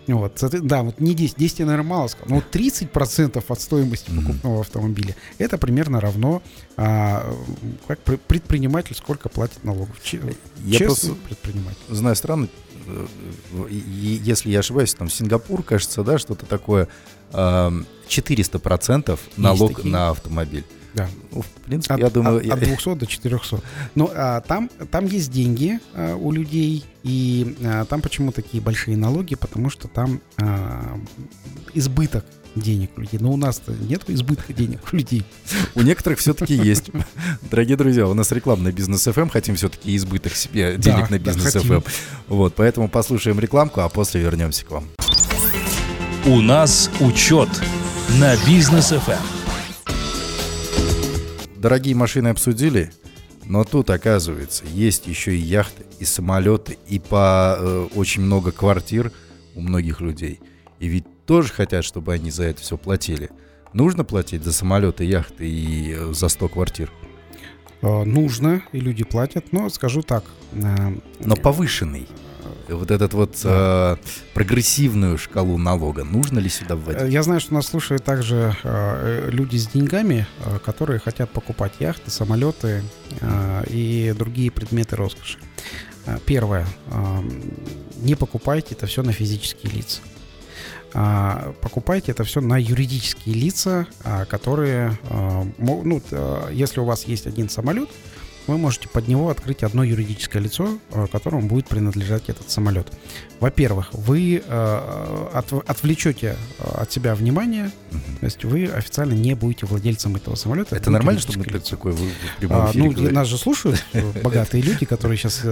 Вот, 0.09 0.37
да, 0.63 0.83
вот 0.83 0.99
не 0.99 1.15
10, 1.15 1.37
10 1.37 1.61
я, 1.61 1.67
наверное, 1.67 1.89
мало 1.89 2.09
сказал, 2.09 2.29
но 2.29 2.35
вот 2.37 2.47
30% 2.53 3.45
от 3.47 3.61
стоимости 3.61 4.11
покупного 4.11 4.63
автомобиля, 4.63 5.15
это 5.39 5.59
примерно 5.59 6.01
равно 6.01 6.43
а, 6.77 7.33
как 7.87 8.01
предприниматель 8.01 8.97
сколько 8.97 9.29
платит 9.29 9.44
платит 9.45 9.65
налогов. 9.65 9.97
Я 10.65 10.79
просто 10.81 11.15
предприниматель. 11.15 11.79
Знаю 11.89 12.17
страны, 12.17 12.49
э, 12.87 13.07
если 13.71 14.51
я 14.51 14.61
ошибаюсь, 14.61 14.95
там 14.95 15.11
Сингапур, 15.11 15.63
кажется, 15.63 16.03
да, 16.03 16.19
что-то 16.19 16.47
такое, 16.47 16.89
400% 17.33 19.19
налог 19.37 19.85
на 19.85 20.11
автомобиль. 20.11 20.65
Да. 20.95 21.09
Ну, 21.33 21.43
в 21.43 21.47
принципе, 21.47 21.95
от, 21.95 22.01
я 22.01 22.11
думаю... 22.11 22.39
От, 22.39 22.45
я... 22.45 22.55
от 22.55 22.61
200 22.61 22.95
до 22.95 23.07
400. 23.07 23.61
Но 23.97 24.13
а, 24.15 24.41
там, 24.43 24.71
там 24.93 25.07
есть 25.07 25.33
деньги 25.33 25.81
а, 25.93 26.15
у 26.15 26.31
людей, 26.31 26.85
и 27.03 27.57
а, 27.65 27.85
там 27.85 28.01
почему 28.01 28.31
такие 28.31 28.63
большие 28.63 28.97
налоги? 28.97 29.35
Потому 29.35 29.71
что 29.71 29.89
там 29.89 30.21
а, 30.37 31.01
избыток 31.75 32.25
денег 32.55 32.91
у 32.97 33.01
людей. 33.01 33.19
Но 33.21 33.33
у 33.33 33.37
нас-то 33.37 33.73
нет 33.73 34.03
избытка 34.09 34.53
денег 34.53 34.81
у 34.93 34.97
людей. 34.97 35.25
У 35.75 35.83
некоторых 35.83 36.19
все-таки 36.19 36.55
есть. 36.55 36.91
Дорогие 37.51 37.77
друзья, 37.77 38.07
у 38.07 38.15
нас 38.15 38.33
рекламная 38.33 38.73
бизнес 38.73 39.07
FM. 39.07 39.31
Хотим 39.31 39.57
все-таки 39.57 39.95
избыток 39.97 40.35
себе 40.35 40.77
денег 40.77 41.11
на 41.11 41.19
бизнес 41.19 41.55
FM. 41.57 41.85
Вот, 42.29 42.55
поэтому 42.55 42.89
послушаем 42.89 43.39
рекламку, 43.41 43.81
а 43.81 43.89
после 43.89 44.21
вернемся 44.21 44.65
к 44.65 44.71
вам. 44.71 44.89
У 46.27 46.41
нас 46.41 46.91
учет 47.01 47.49
на 48.19 48.35
бизнес 48.47 48.93
FM. 48.93 49.21
Дорогие 51.57 51.95
машины 51.95 52.29
обсудили, 52.29 52.93
но 53.47 53.65
тут, 53.65 53.91
оказывается, 53.91 54.65
есть 54.67 55.07
еще 55.07 55.35
и 55.35 55.41
яхты, 55.41 55.85
и 55.99 56.05
самолеты, 56.05 56.79
и 56.89 56.99
по 56.99 57.57
э, 57.59 57.89
очень 57.95 58.23
много 58.23 58.53
квартир 58.53 59.13
у 59.55 59.61
многих 59.61 60.01
людей. 60.01 60.41
И 60.79 60.89
ведь 60.89 61.05
тоже 61.27 61.53
хотят, 61.53 61.85
чтобы 61.85 62.13
они 62.13 62.31
за 62.31 62.45
это 62.45 62.61
все 62.61 62.77
платили. 62.77 63.31
Нужно 63.73 64.05
платить 64.05 64.45
за 64.45 64.53
самолеты, 64.53 65.05
яхты 65.05 65.49
и 65.49 65.93
э, 65.93 66.13
за 66.13 66.29
100 66.29 66.49
квартир? 66.49 66.93
Э, 67.83 68.05
нужно, 68.05 68.63
и 68.73 68.81
люди 68.81 69.05
платят, 69.05 69.53
но 69.53 69.69
скажу 69.69 70.03
так. 70.03 70.25
Э, 70.53 70.95
но 71.21 71.37
повышенный. 71.37 72.07
Вот 72.69 72.91
этот 72.91 73.13
вот 73.13 73.39
да. 73.43 73.99
э, 74.01 74.07
прогрессивную 74.33 75.19
шкалу 75.19 75.59
налога 75.59 76.05
нужно 76.05 76.39
ли 76.39 76.49
сюда 76.49 76.77
вводить? 76.77 77.13
Я 77.13 77.23
знаю, 77.23 77.41
что 77.41 77.55
нас 77.55 77.67
слушают 77.67 78.05
также 78.05 78.55
э, 78.63 79.29
люди 79.31 79.57
с 79.57 79.67
деньгами, 79.67 80.27
э, 80.45 80.59
которые 80.65 80.99
хотят 80.99 81.31
покупать 81.31 81.73
яхты, 81.81 82.11
самолеты 82.11 82.83
э, 83.21 83.65
и 83.69 84.15
другие 84.17 84.51
предметы 84.51 84.97
роскоши. 84.97 85.39
Первое. 86.27 86.67
Э, 86.87 87.23
не 87.97 88.15
покупайте 88.15 88.75
это 88.75 88.87
все 88.87 89.03
на 89.03 89.13
физические 89.13 89.73
лица. 89.73 90.01
А, 90.95 91.53
покупайте 91.61 92.13
это 92.13 92.23
все 92.23 92.41
на 92.41 92.57
юридические 92.57 93.35
лица, 93.35 93.87
а, 94.05 94.25
которые, 94.25 94.97
а, 95.11 95.45
ну, 95.59 96.01
если 96.53 96.79
у 96.79 96.85
вас 96.85 97.05
есть 97.05 97.27
один 97.27 97.49
самолет, 97.49 97.91
вы 98.47 98.59
можете 98.59 98.89
под 98.89 99.09
него 99.09 99.31
открыть 99.31 99.63
одно 99.63 99.83
юридическое 99.85 100.43
лицо, 100.43 100.79
э, 100.91 101.07
которому 101.11 101.49
будет 101.49 101.67
принадлежать 101.67 102.29
этот 102.29 102.51
самолет. 102.51 102.89
Во-первых, 103.41 103.93
вы 103.93 104.43
э, 104.47 105.29
от, 105.33 105.53
отвлечете 105.53 106.37
э, 106.59 106.83
от 106.83 106.93
себя 106.93 107.15
внимание, 107.15 107.71
угу. 107.91 108.01
то 108.21 108.27
есть 108.27 108.45
вы 108.45 108.67
официально 108.67 109.15
не 109.15 109.35
будете 109.35 109.67
владельцем 109.67 110.17
этого 110.17 110.35
самолета. 110.35 110.77
Это 110.77 110.91
нормально, 110.91 111.21
что 111.21 111.39
мы 111.39 111.45
такой 111.45 111.93
в, 111.93 111.97
в 111.97 112.37
прямом 112.39 112.63
а, 112.63 112.71
Ну, 112.75 112.91
говорим? 112.91 113.15
нас 113.15 113.29
же 113.29 113.39
слушают 113.39 113.85
богатые 114.23 114.63
люди, 114.63 114.85
которые 114.85 115.17
сейчас 115.17 115.43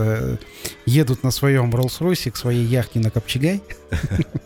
едут 0.86 1.22
на 1.22 1.30
своем 1.30 1.74
Rolls-Royce 1.74 2.30
к 2.30 2.36
своей 2.36 2.64
яхте 2.64 3.00
на 3.00 3.10
Копчегай. 3.10 3.62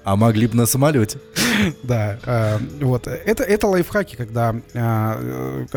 А 0.04 0.16
могли 0.16 0.46
бы 0.46 0.56
на 0.56 0.66
самолете. 0.66 1.18
Да, 1.82 2.61
вот. 2.80 3.06
Это, 3.06 3.42
это 3.42 3.66
лайфхаки, 3.66 4.16
когда 4.16 4.54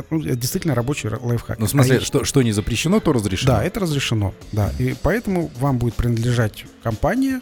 ну, 0.10 0.20
действительно 0.22 0.76
рабочий 0.76 1.10
лайфхак. 1.10 1.60
Ну, 1.60 1.66
в 1.66 1.70
смысле, 1.70 1.98
а 1.98 2.02
что, 2.02 2.24
что 2.24 2.42
не 2.42 2.52
запрещено, 2.60 3.00
то 3.00 3.14
разрешено. 3.14 3.54
Да, 3.54 3.64
это 3.64 3.80
разрешено. 3.80 4.34
Да. 4.52 4.72
И 4.80 4.96
поэтому 5.02 5.52
вам 5.60 5.78
будет 5.78 5.96
принадлежать 5.96 6.66
компания, 6.84 7.42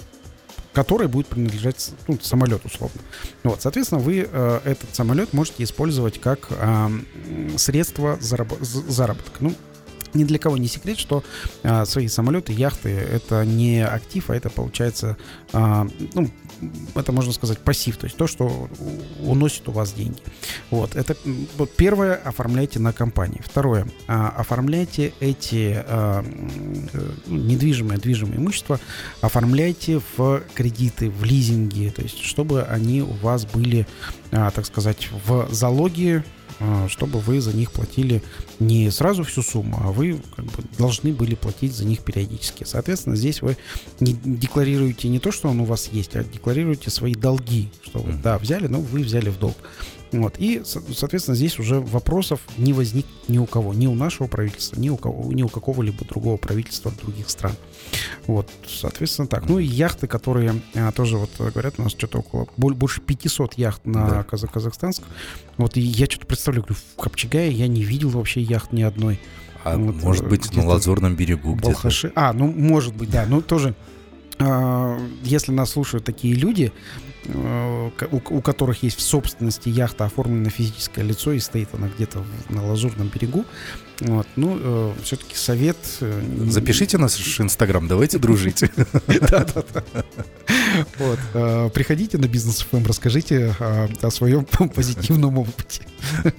которой 0.73 1.07
будет 1.07 1.27
принадлежать 1.27 1.91
ну, 2.07 2.19
самолет 2.21 2.63
условно. 2.65 3.01
Вот, 3.43 3.61
соответственно, 3.61 3.99
вы 3.99 4.27
э, 4.29 4.59
этот 4.63 4.93
самолет 4.93 5.33
можете 5.33 5.63
использовать 5.63 6.21
как 6.21 6.47
э, 6.51 6.89
средство 7.57 8.17
зараб- 8.21 8.63
заработка. 8.63 9.37
Ну, 9.39 9.55
ни 10.13 10.23
для 10.23 10.39
кого 10.39 10.57
не 10.57 10.67
секрет, 10.67 10.97
что 10.97 11.23
а, 11.63 11.85
свои 11.85 12.07
самолеты, 12.07 12.53
яхты 12.53 12.89
это 12.89 13.45
не 13.45 13.85
актив, 13.85 14.29
а 14.29 14.35
это 14.35 14.49
получается, 14.49 15.17
а, 15.53 15.87
ну, 16.13 16.29
это 16.95 17.11
можно 17.11 17.31
сказать 17.31 17.59
пассив, 17.59 17.97
то 17.97 18.05
есть 18.05 18.17
то, 18.17 18.27
что 18.27 18.69
уносит 19.21 19.67
у 19.67 19.71
вас 19.71 19.93
деньги. 19.93 20.19
Вот, 20.69 20.95
это 20.95 21.15
вот 21.57 21.71
первое, 21.75 22.15
оформляйте 22.15 22.79
на 22.79 22.93
компании. 22.93 23.41
Второе, 23.43 23.87
а, 24.07 24.29
оформляйте 24.29 25.13
эти 25.19 25.83
а, 25.85 26.23
ну, 27.25 27.37
недвижимое, 27.37 27.97
движимое 27.97 28.37
имущество, 28.37 28.79
оформляйте 29.21 30.01
в 30.17 30.41
кредиты, 30.53 31.09
в 31.09 31.23
лизинги, 31.23 31.91
то 31.95 32.01
есть 32.01 32.23
чтобы 32.23 32.63
они 32.63 33.01
у 33.01 33.13
вас 33.13 33.45
были, 33.45 33.87
а, 34.31 34.51
так 34.51 34.65
сказать, 34.65 35.09
в 35.25 35.47
залоге 35.51 36.23
чтобы 36.87 37.19
вы 37.19 37.41
за 37.41 37.55
них 37.55 37.71
платили 37.71 38.23
не 38.59 38.89
сразу 38.89 39.23
всю 39.23 39.41
сумму, 39.41 39.79
а 39.81 39.91
вы 39.91 40.19
как 40.35 40.45
бы 40.45 40.63
должны 40.77 41.13
были 41.13 41.35
платить 41.35 41.75
за 41.75 41.85
них 41.85 41.99
периодически. 41.99 42.63
Соответственно, 42.63 43.15
здесь 43.15 43.41
вы 43.41 43.57
не 43.99 44.13
декларируете 44.13 45.07
не 45.09 45.19
то, 45.19 45.31
что 45.31 45.49
он 45.49 45.59
у 45.59 45.65
вас 45.65 45.89
есть, 45.91 46.15
а 46.15 46.23
декларируете 46.23 46.89
свои 46.89 47.13
долги, 47.13 47.69
что 47.83 47.99
вы, 47.99 48.13
да, 48.13 48.37
взяли, 48.37 48.67
но 48.67 48.79
вы 48.79 49.01
взяли 49.01 49.29
в 49.29 49.37
долг. 49.37 49.57
Вот. 50.11 50.35
И, 50.37 50.61
соответственно, 50.63 51.35
здесь 51.35 51.59
уже 51.59 51.79
вопросов 51.79 52.39
не 52.57 52.73
возник 52.73 53.05
ни 53.27 53.37
у 53.37 53.45
кого, 53.45 53.73
ни 53.73 53.87
у 53.87 53.95
нашего 53.95 54.27
правительства, 54.27 54.79
ни 54.79 54.89
у, 54.89 54.97
кого, 54.97 55.31
ни 55.33 55.43
у 55.43 55.49
какого-либо 55.49 56.05
другого 56.05 56.37
правительства 56.37 56.91
других 56.91 57.29
стран. 57.29 57.53
Вот, 58.25 58.49
соответственно, 58.65 59.27
так. 59.27 59.47
Ну 59.47 59.59
и 59.59 59.65
яхты, 59.65 60.07
которые 60.07 60.61
а, 60.75 60.91
тоже 60.91 61.17
вот 61.17 61.29
говорят, 61.37 61.75
у 61.77 61.83
нас 61.83 61.91
что-то 61.91 62.19
около 62.19 62.47
больше 62.55 63.01
500 63.01 63.55
яхт 63.55 63.85
на 63.85 64.09
да. 64.09 64.23
Казах 64.23 64.51
казахстанск. 64.51 65.03
Вот 65.57 65.77
и 65.77 65.81
я 65.81 66.05
что-то 66.05 66.25
представляю, 66.25 66.63
говорю, 66.63 66.79
в 66.95 67.01
Копчегае 67.01 67.51
я 67.51 67.67
не 67.67 67.83
видел 67.83 68.09
вообще 68.09 68.41
яхт 68.41 68.71
ни 68.71 68.83
одной. 68.83 69.19
А 69.63 69.77
вот, 69.77 69.95
может 69.95 70.25
э, 70.25 70.29
быть 70.29 70.55
на 70.55 70.65
Лазурном 70.65 71.15
берегу 71.15 71.55
где-то. 71.55 71.89
А, 72.15 72.31
ну 72.31 72.47
может 72.51 72.95
быть, 72.95 73.09
да. 73.09 73.25
Ну 73.27 73.41
тоже 73.41 73.75
а, 74.39 74.97
если 75.23 75.51
нас 75.51 75.71
слушают 75.71 76.05
такие 76.05 76.33
люди, 76.33 76.71
Э, 76.71 77.16
у, 77.33 78.17
у 78.37 78.41
которых 78.41 78.83
есть 78.83 78.97
в 78.97 79.01
собственности 79.01 79.69
яхта, 79.69 80.05
оформлена 80.05 80.49
физическое 80.49 81.03
лицо, 81.03 81.31
и 81.31 81.39
стоит 81.39 81.69
она 81.73 81.89
где-то 81.89 82.23
на 82.49 82.65
Лазурном 82.65 83.07
берегу. 83.07 83.45
Вот. 83.99 84.27
Ну, 84.35 84.57
э, 84.59 84.93
все-таки 85.03 85.35
совет... 85.35 85.77
Э, 86.01 86.21
Запишите 86.47 86.97
нас 86.97 87.15
в 87.17 87.41
Инстаграм, 87.41 87.87
давайте 87.87 88.17
дружить. 88.17 88.63
Вот. 90.99 91.19
Э, 91.33 91.69
приходите 91.73 92.17
на 92.19 92.27
бизнес 92.27 92.59
ФМ, 92.59 92.85
расскажите 92.85 93.55
э, 93.57 93.87
о 94.01 94.11
своем 94.11 94.45
позитивном 94.75 95.39
опыте. 95.39 95.81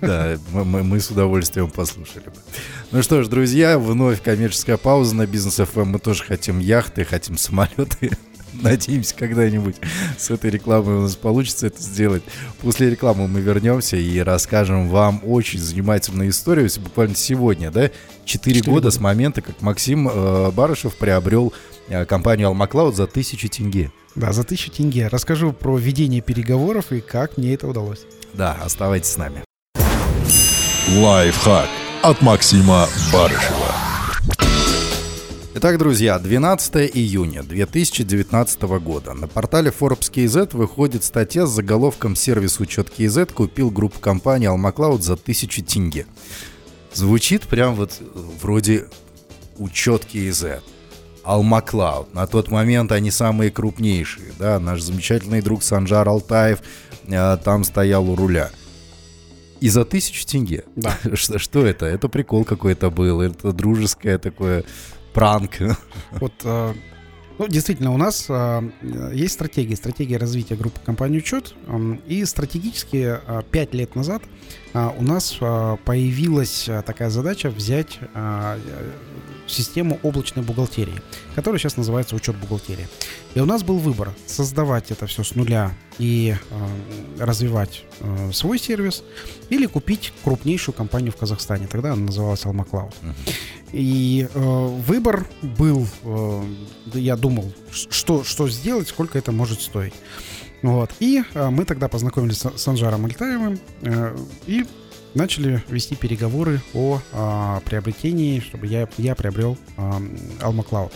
Да, 0.01 0.39
мы 0.53 1.01
с 1.01 1.11
удовольствием 1.11 1.69
послушали 1.71 2.27
бы. 2.27 2.37
Ну 2.93 3.03
что 3.03 3.23
ж, 3.23 3.29
друзья, 3.29 3.79
вновь 3.79 4.23
коммерческая 4.23 4.77
пауза 4.77 5.17
на 5.17 5.27
бизнес 5.27 5.57
ФМ. 5.57 5.89
Мы 5.89 5.99
тоже 5.99 6.23
хотим 6.23 6.61
яхты, 6.61 7.05
хотим 7.05 7.37
самолеты. 7.37 8.13
Надеемся, 8.63 9.15
когда-нибудь 9.15 9.77
с 10.19 10.31
этой 10.31 10.51
рекламой 10.51 10.97
у 10.97 11.01
нас 11.03 11.17
получится 11.17 11.69
это 11.69 11.81
сделать. 11.81 12.23
После 12.61 12.91
рекламы 12.91 13.29
мы 13.29 13.41
вернемся 13.41 13.97
и 13.97 14.19
расскажем 14.19 14.89
вам 14.89 15.21
очень 15.25 15.61
занимательную 15.61 16.31
историю. 16.31 16.69
Буквально 16.81 17.15
сегодня, 17.15 17.71
да, 17.71 17.91
4, 18.25 18.61
года, 18.61 18.71
года 18.71 18.91
с 18.91 19.01
момента, 19.01 19.43
как 19.43 19.61
Максим 19.63 20.09
э, 20.09 20.51
Барышев 20.51 20.97
приобрел 20.97 21.53
э, 21.89 22.05
компанию 22.05 22.49
Алмаклауд 22.49 22.97
за 22.97 23.07
тысячу 23.07 23.49
тенге. 23.49 23.93
Да, 24.15 24.33
за 24.33 24.45
тысячу 24.45 24.71
тенге. 24.71 25.09
Расскажу 25.09 25.53
про 25.53 25.77
ведение 25.79 26.21
переговоров 26.21 26.93
и 26.93 27.01
как 27.01 27.37
мне 27.39 27.55
это 27.55 27.69
удалось. 27.69 28.01
Да, 28.35 28.57
оставайтесь 28.63 29.11
с 29.11 29.17
нами. 29.17 29.45
Лайфхак 30.89 31.69
от 32.03 32.23
Максима 32.23 32.87
Барышева. 33.13 33.78
Итак, 35.61 35.77
друзья, 35.77 36.21
12 36.21 36.97
июня 36.97 37.43
2019 37.43 38.63
года 38.79 39.13
на 39.15 39.27
портале 39.27 39.73
Forbes 39.77 40.09
KZ 40.09 40.57
выходит 40.57 41.03
статья 41.03 41.47
с 41.47 41.51
заголовком 41.51 42.15
«Сервис 42.15 42.61
учет 42.61 42.93
KZ 42.97 43.33
купил 43.33 43.73
группу 43.73 43.99
компании 43.99 44.49
Almacloud 44.49 45.01
за 45.01 45.15
1000 45.15 45.65
тенге». 45.65 46.07
Звучит 46.95 47.49
прям 47.49 47.75
вот 47.75 48.01
вроде 48.41 48.87
учет 49.57 50.07
KZ. 50.15 50.61
Almacloud. 51.25 52.07
На 52.13 52.29
тот 52.29 52.53
момент 52.53 52.93
они 52.93 53.11
самые 53.11 53.51
крупнейшие. 53.51 54.31
Да, 54.39 54.61
наш 54.61 54.81
замечательный 54.81 55.43
друг 55.43 55.65
Санжар 55.65 56.09
Алтаев 56.09 56.61
э, 57.09 57.37
там 57.43 57.65
стоял 57.65 58.09
у 58.09 58.15
руля. 58.15 58.53
И 59.59 59.69
за 59.69 59.85
тысячу 59.85 60.25
тенге. 60.25 60.63
Да. 60.77 60.97
Что, 61.15 61.41
что 61.41 61.67
это? 61.67 61.85
Это 61.85 62.09
прикол 62.09 62.45
какой-то 62.45 62.91
был. 62.91 63.21
Это 63.21 63.53
дружеское 63.53 64.19
такое 64.19 64.65
пранк. 65.19 65.55
Вот, 66.13 66.33
э, 66.45 66.75
ну, 67.39 67.49
действительно, 67.49 67.93
у 67.93 67.97
нас 67.97 68.27
э, 68.29 68.71
есть 69.13 69.35
стратегия, 69.35 69.75
стратегия 69.75 70.17
развития 70.17 70.55
группы 70.55 70.79
компании 70.85 71.19
«Учет». 71.19 71.55
И 72.07 72.25
стратегически 72.25 73.19
э, 73.27 73.43
5 73.51 73.75
лет 73.75 73.97
назад 73.97 74.23
у 74.75 75.03
нас 75.03 75.39
появилась 75.85 76.69
такая 76.85 77.09
задача 77.09 77.49
взять 77.49 77.99
систему 79.51 79.99
облачной 80.03 80.45
бухгалтерии, 80.45 81.01
которая 81.35 81.59
сейчас 81.59 81.77
называется 81.77 82.15
учет 82.15 82.37
бухгалтерии. 82.37 82.87
И 83.35 83.41
у 83.41 83.47
нас 83.47 83.63
был 83.63 83.79
выбор 83.79 84.13
создавать 84.27 84.91
это 84.91 85.07
все 85.07 85.25
с 85.25 85.35
нуля 85.35 85.73
и 85.99 86.37
э, 86.51 87.25
развивать 87.25 87.85
э, 88.01 88.31
свой 88.33 88.59
сервис 88.59 89.03
или 89.49 89.67
купить 89.67 90.13
крупнейшую 90.25 90.75
компанию 90.75 91.13
в 91.13 91.17
Казахстане. 91.17 91.67
Тогда 91.67 91.93
она 91.93 92.03
называлась 92.03 92.45
Cloud. 92.45 92.93
Uh-huh. 93.03 93.15
И 93.73 94.29
э, 94.33 94.67
выбор 94.87 95.27
был, 95.43 95.87
э, 96.03 96.43
я 96.95 97.17
думал, 97.17 97.53
что, 97.71 98.25
что 98.25 98.49
сделать, 98.49 98.89
сколько 98.89 99.19
это 99.19 99.33
может 99.33 99.61
стоить. 99.61 99.95
Вот. 100.63 100.91
И 101.01 101.23
э, 101.35 101.51
мы 101.51 101.65
тогда 101.65 101.89
познакомились 101.89 102.39
с, 102.39 102.59
с 102.59 102.69
Анжаром 102.69 103.05
Альтаевым 103.05 103.59
э, 103.83 104.17
и 104.47 104.65
начали 105.15 105.63
вести 105.69 105.97
переговоры 105.97 106.61
о 106.75 107.01
э, 107.13 107.61
приобретении, 107.65 108.41
чтобы 108.41 108.67
я, 108.67 108.89
я 108.97 109.15
приобрел 109.15 109.57
э, 109.77 109.81
Alma 110.41 110.67
Cloud. 110.67 110.93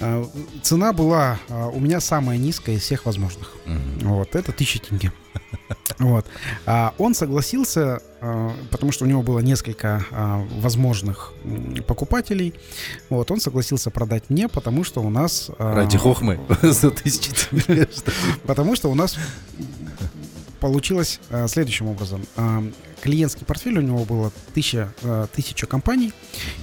Э, 0.00 0.24
цена 0.62 0.92
была 0.92 1.38
э, 1.48 1.70
у 1.72 1.80
меня 1.80 2.00
самая 2.00 2.38
низкая 2.38 2.76
из 2.76 2.82
всех 2.82 3.06
возможных. 3.06 3.52
Mm-hmm. 3.66 4.04
Вот, 4.06 4.34
это 4.34 4.52
1000 4.52 4.80
тенге. 4.80 5.12
Вот. 5.98 6.26
А 6.66 6.94
он 6.98 7.14
согласился, 7.14 8.00
э, 8.20 8.50
потому 8.70 8.92
что 8.92 9.04
у 9.04 9.08
него 9.08 9.22
было 9.22 9.40
несколько 9.40 10.04
возможных 10.60 11.32
покупателей. 11.86 12.54
Вот, 13.10 13.30
он 13.30 13.40
согласился 13.40 13.90
продать 13.90 14.24
мне, 14.28 14.48
потому 14.48 14.84
что 14.84 15.02
у 15.02 15.10
нас... 15.10 15.50
Ради 15.58 15.98
хохмы 15.98 16.40
за 16.62 16.90
тысячи 16.90 17.30
Потому 18.46 18.76
что 18.76 18.90
у 18.90 18.94
нас 18.94 19.16
получилось 20.60 21.20
следующим 21.46 21.88
образом 21.88 22.22
клиентский 23.02 23.44
портфель 23.44 23.78
у 23.78 23.82
него 23.82 24.04
было 24.04 24.32
тысяча, 24.54 24.88
тысяча 25.34 25.66
компаний, 25.66 26.14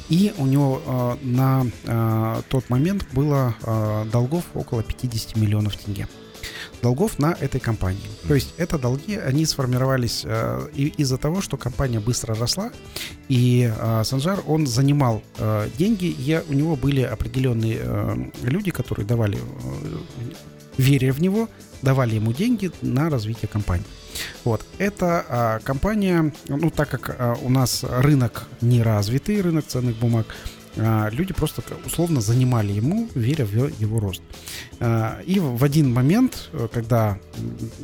и 0.10 0.34
у 0.40 0.48
него 0.48 1.18
на 1.22 1.68
тот 2.50 2.68
момент 2.70 3.06
было 3.14 3.56
долгов 4.12 4.44
около 4.56 4.82
50 4.82 5.36
миллионов 5.36 5.78
тенге 5.78 6.08
долгов 6.82 7.20
на 7.20 7.36
этой 7.40 7.60
компании. 7.60 8.02
То 8.28 8.36
есть 8.36 8.54
это 8.58 8.78
долги, 8.78 9.16
они 9.16 9.46
сформировались 9.46 10.24
э, 10.26 10.68
из-за 10.74 11.18
того, 11.18 11.42
что 11.42 11.58
компания 11.58 12.00
быстро 12.00 12.36
росла, 12.36 12.72
и 13.30 13.72
э, 13.76 14.04
Санжар, 14.04 14.40
он 14.48 14.68
занимал 14.68 15.22
э, 15.38 15.70
деньги, 15.78 16.16
я, 16.18 16.44
у 16.50 16.54
него 16.54 16.76
были 16.76 17.02
определенные 17.02 17.80
э, 17.82 18.16
люди, 18.44 18.72
которые 18.72 19.06
давали, 19.06 19.38
э, 19.38 19.42
веря 20.78 21.14
в 21.14 21.22
него, 21.22 21.50
давали 21.82 22.16
ему 22.16 22.34
деньги 22.34 22.72
на 22.82 23.10
развитие 23.10 23.50
компании. 23.50 23.86
Вот. 24.44 24.66
Эта 24.78 25.26
а, 25.28 25.60
компания, 25.60 26.34
ну 26.48 26.70
так 26.70 26.90
как 26.90 27.16
а, 27.18 27.38
у 27.42 27.50
нас 27.50 27.84
рынок 27.84 28.48
не 28.62 28.82
развитый, 28.82 29.42
рынок 29.42 29.66
ценных 29.68 29.96
бумаг, 29.96 30.28
люди 30.76 31.34
просто 31.34 31.64
условно 31.86 32.22
занимали 32.22 32.72
ему, 32.72 33.10
веря 33.14 33.46
в 33.46 33.54
его 33.80 34.00
рост. 34.00 34.22
А, 34.80 35.20
и 35.26 35.40
в 35.40 35.64
один 35.64 35.94
момент, 35.94 36.50
когда 36.72 37.20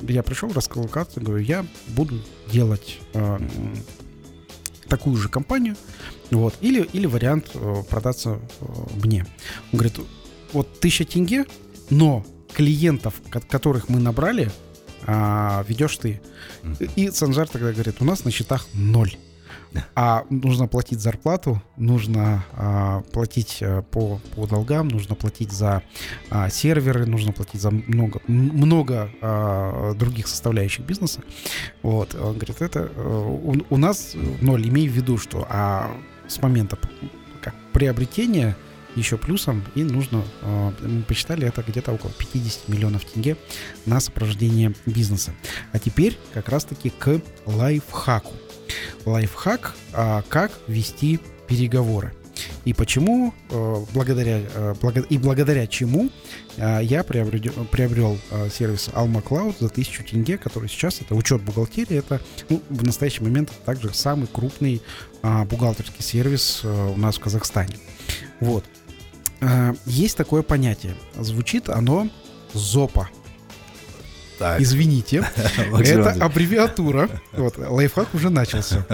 я 0.07 0.23
пришел, 0.23 0.51
рассказал 0.53 0.87
карту, 0.87 1.21
говорю, 1.21 1.43
я 1.43 1.65
буду 1.89 2.21
делать 2.51 2.99
а, 3.13 3.41
такую 4.87 5.17
же 5.17 5.29
компанию, 5.29 5.75
вот, 6.31 6.55
или, 6.61 6.81
или 6.93 7.05
вариант 7.05 7.51
а, 7.53 7.83
продаться 7.83 8.39
а, 8.61 8.87
мне. 9.03 9.25
Он 9.71 9.79
говорит, 9.79 9.99
вот 10.53 10.79
тысяча 10.79 11.05
тенге, 11.05 11.45
но 11.89 12.25
клиентов, 12.53 13.15
которых 13.49 13.89
мы 13.89 13.99
набрали, 13.99 14.51
а, 15.05 15.63
ведешь 15.67 15.97
ты. 15.97 16.21
И 16.95 17.11
Санжар 17.11 17.47
тогда 17.47 17.71
говорит, 17.71 17.95
у 17.99 18.05
нас 18.05 18.25
на 18.25 18.31
счетах 18.31 18.67
ноль. 18.73 19.15
А 19.95 20.25
нужно 20.29 20.67
платить 20.67 20.99
зарплату, 20.99 21.61
нужно 21.75 22.43
а, 22.53 23.01
платить 23.11 23.59
а, 23.61 23.81
по, 23.81 24.19
по 24.35 24.47
долгам, 24.47 24.87
нужно 24.87 25.15
платить 25.15 25.51
за 25.51 25.83
а, 26.29 26.49
серверы, 26.49 27.05
нужно 27.05 27.33
платить 27.33 27.61
за 27.61 27.71
много, 27.71 28.21
много 28.27 29.09
а, 29.21 29.93
других 29.93 30.27
составляющих 30.27 30.85
бизнеса. 30.85 31.21
Вот, 31.83 32.15
он 32.15 32.37
говорит, 32.37 32.61
это 32.61 32.91
э, 32.95 33.39
у, 33.43 33.55
у 33.69 33.77
нас 33.77 34.15
ноль, 34.41 34.67
имей 34.67 34.87
в 34.87 34.91
виду, 34.91 35.17
что 35.17 35.45
а 35.49 35.91
с 36.27 36.41
момента 36.41 36.77
как 37.41 37.55
приобретения 37.73 38.55
еще 38.97 39.17
плюсом, 39.17 39.63
и 39.75 39.83
нужно, 39.83 40.23
э, 40.41 40.71
мы 40.81 41.03
посчитали, 41.03 41.47
это 41.47 41.63
где-то 41.65 41.91
около 41.91 42.11
50 42.11 42.67
миллионов 42.67 43.05
тенге 43.05 43.37
на 43.85 43.99
сопровождение 43.99 44.73
бизнеса. 44.85 45.33
А 45.71 45.79
теперь 45.79 46.17
как 46.33 46.49
раз-таки 46.49 46.89
к 46.89 47.21
лайфхаку. 47.45 48.33
Лайфхак, 49.05 49.75
а, 49.93 50.23
как 50.27 50.51
вести 50.67 51.19
переговоры. 51.47 52.13
И 52.65 52.73
почему, 52.73 53.33
э, 53.49 53.75
благодаря, 53.93 54.41
э, 54.53 54.75
и 55.09 55.17
благодаря 55.17 55.65
чему 55.65 56.09
я 56.57 57.03
приобрел, 57.03 57.65
приобрел 57.65 58.17
сервис 58.51 58.89
Alma 58.93 59.23
Cloud 59.23 59.55
за 59.59 59.69
1000 59.69 60.03
тенге, 60.03 60.37
который 60.37 60.69
сейчас, 60.69 61.01
это 61.01 61.13
учет 61.15 61.41
бухгалтерии, 61.41 61.97
это 61.97 62.19
ну, 62.49 62.61
в 62.69 62.83
настоящий 62.83 63.23
момент 63.23 63.51
также 63.63 63.93
самый 63.93 64.27
крупный 64.27 64.81
а, 65.21 65.45
бухгалтерский 65.45 66.03
сервис 66.03 66.63
у 66.63 66.97
нас 66.97 67.17
в 67.17 67.19
Казахстане. 67.19 67.75
Вот. 68.39 68.65
Э, 69.41 69.73
есть 69.85 70.17
такое 70.17 70.41
понятие. 70.41 70.95
Звучит 71.15 71.69
оно 71.69 72.09
ЗОПа. 72.53 73.09
Так. 74.37 74.61
Извините, 74.61 75.27
это 75.79 76.11
аббревиатура. 76.23 77.09
Вот, 77.33 77.57
лайфхак 77.57 78.13
уже 78.13 78.29
начался. 78.29 78.85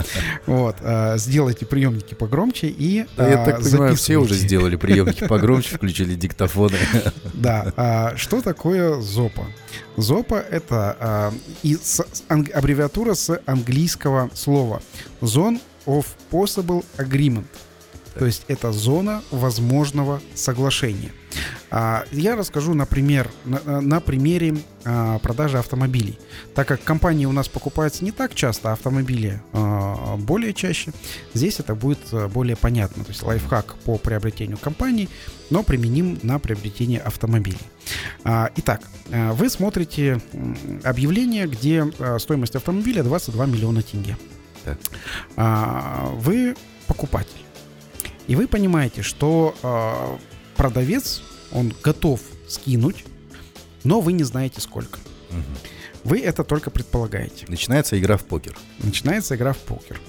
Вот, 0.45 0.77
э, 0.81 1.17
сделайте 1.17 1.65
приемники 1.65 2.13
погромче 2.13 2.67
и 2.67 3.05
Я 3.17 3.45
так 3.45 3.61
понимаю, 3.61 3.95
все 3.95 4.17
уже 4.17 4.35
сделали 4.35 4.75
приемники 4.75 5.27
погромче, 5.27 5.75
включили 5.75 6.15
диктофоны. 6.15 6.77
Да. 7.33 7.73
А 7.75 8.13
что 8.15 8.41
такое 8.41 9.01
ЗОПа? 9.01 9.45
ЗОПа— 9.97 10.35
это 10.49 11.33
и 11.61 11.77
аббревиатура 12.29 13.13
с 13.13 13.39
английского 13.45 14.29
слова 14.33 14.81
Zone 15.21 15.59
of 15.85 16.05
Possible 16.31 16.85
Agreement. 16.97 17.45
То 18.17 18.25
есть 18.25 18.43
это 18.47 18.71
зона 18.71 19.23
возможного 19.31 20.21
соглашения. 20.35 21.11
А, 21.71 22.05
я 22.11 22.35
расскажу, 22.35 22.75
например, 22.75 23.29
на, 23.45 23.81
на 23.81 23.99
примере 23.99 24.55
а, 24.85 25.17
продажи 25.19 25.57
автомобилей. 25.57 26.19
Так 26.53 26.67
как 26.67 26.83
компании 26.83 27.25
у 27.25 27.31
нас 27.31 27.47
покупаются 27.47 28.03
не 28.03 28.11
так 28.11 28.35
часто, 28.35 28.69
а 28.69 28.73
автомобили 28.73 29.41
а, 29.53 30.15
более 30.17 30.53
чаще, 30.53 30.93
здесь 31.33 31.59
это 31.59 31.73
будет 31.73 31.99
более 32.31 32.55
понятно. 32.55 33.03
То 33.03 33.09
есть 33.09 33.23
лайфхак 33.23 33.75
по 33.85 33.97
приобретению 33.97 34.57
компаний, 34.57 35.09
но 35.49 35.63
применим 35.63 36.19
на 36.21 36.37
приобретение 36.37 36.99
автомобилей. 36.99 37.57
Итак, 38.23 38.81
вы 39.09 39.49
смотрите 39.49 40.21
объявление, 40.83 41.47
где 41.47 41.85
стоимость 42.17 42.55
автомобиля 42.55 43.03
22 43.03 43.45
миллиона 43.45 43.81
тенге. 43.81 44.17
Вы 45.35 46.55
покупатель. 46.87 47.42
И 48.27 48.35
вы 48.35 48.47
понимаете, 48.47 49.01
что 49.01 49.55
э, 49.61 50.17
продавец, 50.55 51.21
он 51.51 51.73
готов 51.83 52.21
скинуть, 52.47 53.05
но 53.83 54.01
вы 54.01 54.13
не 54.13 54.23
знаете 54.23 54.61
сколько. 54.61 54.99
Угу. 55.29 55.39
Вы 56.05 56.19
это 56.19 56.43
только 56.43 56.69
предполагаете. 56.69 57.45
Начинается 57.47 57.97
игра 57.99 58.17
в 58.17 58.25
покер. 58.25 58.55
Начинается 58.79 59.35
игра 59.35 59.53
в 59.53 59.57
покер. 59.59 59.99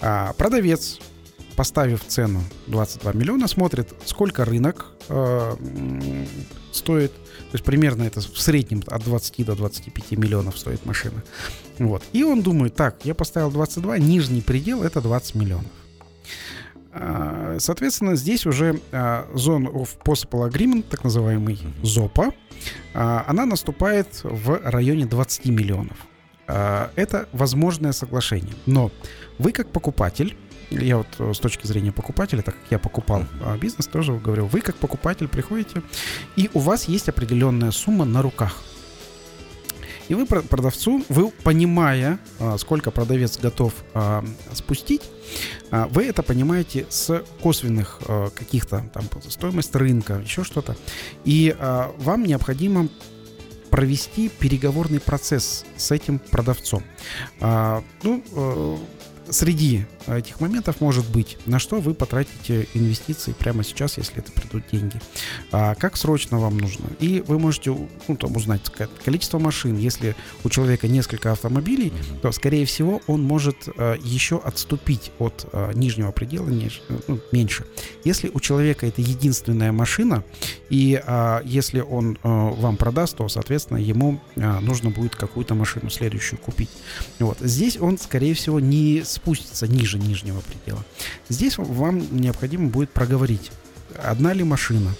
А, 0.00 0.32
продавец, 0.34 0.98
поставив 1.56 2.04
цену 2.06 2.42
22 2.66 3.12
миллиона, 3.14 3.48
смотрит, 3.48 3.88
сколько 4.04 4.44
рынок 4.44 4.86
э, 5.08 5.56
стоит. 6.72 7.12
То 7.12 7.54
есть 7.54 7.64
примерно 7.64 8.02
это 8.02 8.20
в 8.20 8.38
среднем 8.38 8.82
от 8.86 9.04
20 9.04 9.46
до 9.46 9.56
25 9.56 10.12
миллионов 10.12 10.58
стоит 10.58 10.84
машина. 10.84 11.22
Вот. 11.78 12.02
И 12.12 12.22
он 12.24 12.42
думает, 12.42 12.74
так, 12.74 13.04
я 13.04 13.14
поставил 13.14 13.50
22, 13.50 13.98
нижний 13.98 14.42
предел 14.42 14.82
это 14.82 15.00
20 15.00 15.34
миллионов. 15.34 15.70
А, 16.92 17.56
соответственно, 17.58 18.16
здесь 18.16 18.46
уже 18.46 18.80
а, 18.92 19.28
Zone 19.34 19.70
of 19.72 19.90
Possible 20.04 20.50
Agreement, 20.50 20.84
так 20.88 21.04
называемый 21.04 21.58
ЗОПа, 21.82 22.32
а, 22.94 23.24
она 23.26 23.46
наступает 23.46 24.20
в 24.22 24.60
районе 24.64 25.06
20 25.06 25.46
миллионов. 25.46 25.96
Это 26.46 27.28
возможное 27.32 27.92
соглашение. 27.92 28.54
Но 28.64 28.90
вы 29.38 29.52
как 29.52 29.70
покупатель, 29.70 30.34
я 30.70 30.96
вот 30.96 31.08
э, 31.18 31.34
с 31.34 31.38
точки 31.40 31.66
зрения 31.66 31.92
покупателя, 31.92 32.40
так 32.40 32.54
как 32.54 32.64
я 32.70 32.78
покупал 32.78 33.24
бизнес, 33.60 33.86
тоже 33.86 34.14
говорю, 34.14 34.46
вы 34.46 34.62
как 34.62 34.74
покупатель 34.76 35.28
приходите, 35.28 35.82
и 36.36 36.48
у 36.54 36.60
вас 36.60 36.88
есть 36.88 37.10
определенная 37.10 37.70
сумма 37.70 38.06
на 38.06 38.22
руках. 38.22 38.62
И 40.08 40.14
вы 40.14 40.26
продавцу, 40.26 41.04
вы 41.08 41.30
понимая, 41.30 42.18
а, 42.38 42.56
сколько 42.58 42.90
продавец 42.90 43.38
готов 43.38 43.72
а, 43.94 44.24
спустить, 44.54 45.02
а, 45.70 45.86
вы 45.88 46.04
это 46.04 46.22
понимаете 46.22 46.86
с 46.88 47.22
косвенных 47.42 48.00
каких-то 48.34 48.88
там 48.92 49.04
стоимость 49.28 49.74
рынка, 49.74 50.20
еще 50.24 50.44
что-то. 50.44 50.76
И 51.24 51.54
вам 51.58 52.24
необходимо 52.24 52.88
провести 53.70 54.28
переговорный 54.28 55.00
процесс 55.00 55.64
с 55.76 55.90
этим 55.90 56.18
продавцом. 56.18 56.82
Ну, 57.40 58.24
э, 58.32 58.76
среди 59.28 59.84
этих 60.16 60.40
моментов 60.40 60.80
может 60.80 61.08
быть, 61.08 61.36
на 61.46 61.58
что 61.58 61.80
вы 61.80 61.94
потратите 61.94 62.68
инвестиции 62.74 63.32
прямо 63.32 63.64
сейчас, 63.64 63.98
если 63.98 64.18
это 64.18 64.32
придут 64.32 64.64
деньги, 64.70 65.00
а 65.52 65.74
как 65.74 65.96
срочно 65.96 66.38
вам 66.38 66.58
нужно. 66.58 66.86
И 67.00 67.22
вы 67.26 67.38
можете 67.38 67.76
ну, 68.06 68.16
там, 68.16 68.36
узнать 68.36 68.62
количество 69.04 69.38
машин. 69.38 69.76
Если 69.76 70.16
у 70.44 70.48
человека 70.48 70.88
несколько 70.88 71.32
автомобилей, 71.32 71.92
то, 72.22 72.32
скорее 72.32 72.66
всего, 72.66 73.00
он 73.06 73.22
может 73.22 73.68
а, 73.76 73.96
еще 74.02 74.38
отступить 74.38 75.12
от 75.18 75.48
а, 75.52 75.72
нижнего 75.72 76.10
предела 76.12 76.48
ниж, 76.48 76.82
ну, 77.06 77.20
меньше. 77.32 77.66
Если 78.04 78.30
у 78.32 78.40
человека 78.40 78.86
это 78.86 79.00
единственная 79.00 79.72
машина, 79.72 80.24
и 80.70 81.00
а, 81.06 81.42
если 81.44 81.80
он 81.80 82.18
а, 82.22 82.50
вам 82.50 82.76
продаст, 82.76 83.16
то, 83.16 83.28
соответственно, 83.28 83.78
ему 83.78 84.20
а, 84.36 84.60
нужно 84.60 84.90
будет 84.90 85.16
какую-то 85.16 85.54
машину 85.54 85.90
следующую 85.90 86.38
купить. 86.38 86.70
Вот. 87.18 87.38
Здесь 87.40 87.78
он, 87.78 87.98
скорее 87.98 88.34
всего, 88.34 88.60
не 88.60 89.02
спустится 89.04 89.66
ниже 89.66 89.97
нижнего 89.98 90.40
предела. 90.40 90.84
Здесь 91.28 91.58
вам 91.58 92.20
необходимо 92.20 92.68
будет 92.68 92.90
проговорить, 92.90 93.50
одна 93.96 94.32
ли 94.32 94.44
машина 94.44 94.94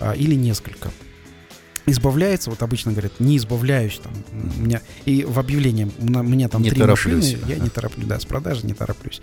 а, 0.00 0.12
или 0.12 0.34
несколько 0.34 0.90
избавляется, 1.92 2.50
вот 2.50 2.62
обычно 2.62 2.92
говорят, 2.92 3.18
не 3.20 3.36
избавляюсь 3.36 4.00
там, 4.02 4.12
у 4.32 4.60
меня, 4.62 4.82
и 5.04 5.24
в 5.24 5.38
объявлении 5.38 5.90
у 5.98 6.04
меня 6.22 6.48
там 6.48 6.62
не 6.62 6.70
три 6.70 6.80
машины, 6.84 7.22
я 7.48 7.56
не 7.58 7.68
тороплюсь, 7.68 8.06
да, 8.06 8.18
с 8.20 8.24
продажи 8.24 8.66
не 8.66 8.74
тороплюсь. 8.74 9.20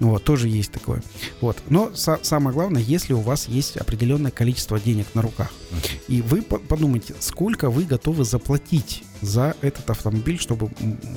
Вот, 0.00 0.24
тоже 0.24 0.48
есть 0.48 0.70
такое. 0.72 1.02
Вот, 1.40 1.56
но 1.68 1.90
са- 1.94 2.18
самое 2.22 2.54
главное, 2.54 2.82
если 2.82 3.12
у 3.12 3.20
вас 3.20 3.48
есть 3.48 3.76
определенное 3.76 4.30
количество 4.30 4.78
денег 4.80 5.06
на 5.14 5.22
руках, 5.22 5.50
и 6.08 6.22
вы 6.22 6.42
подумайте, 6.42 7.14
сколько 7.20 7.70
вы 7.70 7.84
готовы 7.84 8.24
заплатить 8.24 9.02
за 9.20 9.54
этот 9.62 9.88
автомобиль, 9.90 10.38
чтобы 10.38 10.70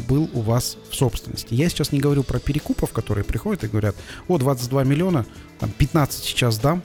был 0.08 0.30
у 0.34 0.42
вас 0.42 0.78
в 0.90 0.96
собственности. 0.96 1.54
Я 1.54 1.70
сейчас 1.70 1.92
не 1.92 2.00
говорю 2.00 2.24
про 2.24 2.40
перекупов, 2.40 2.92
которые 2.92 3.24
приходят 3.26 3.64
и 3.64 3.68
говорят, 3.68 3.96
о, 4.28 4.38
22 4.38 4.84
миллиона, 4.84 5.26
там 5.60 5.72
15 5.72 6.24
сейчас 6.24 6.58
дам, 6.60 6.84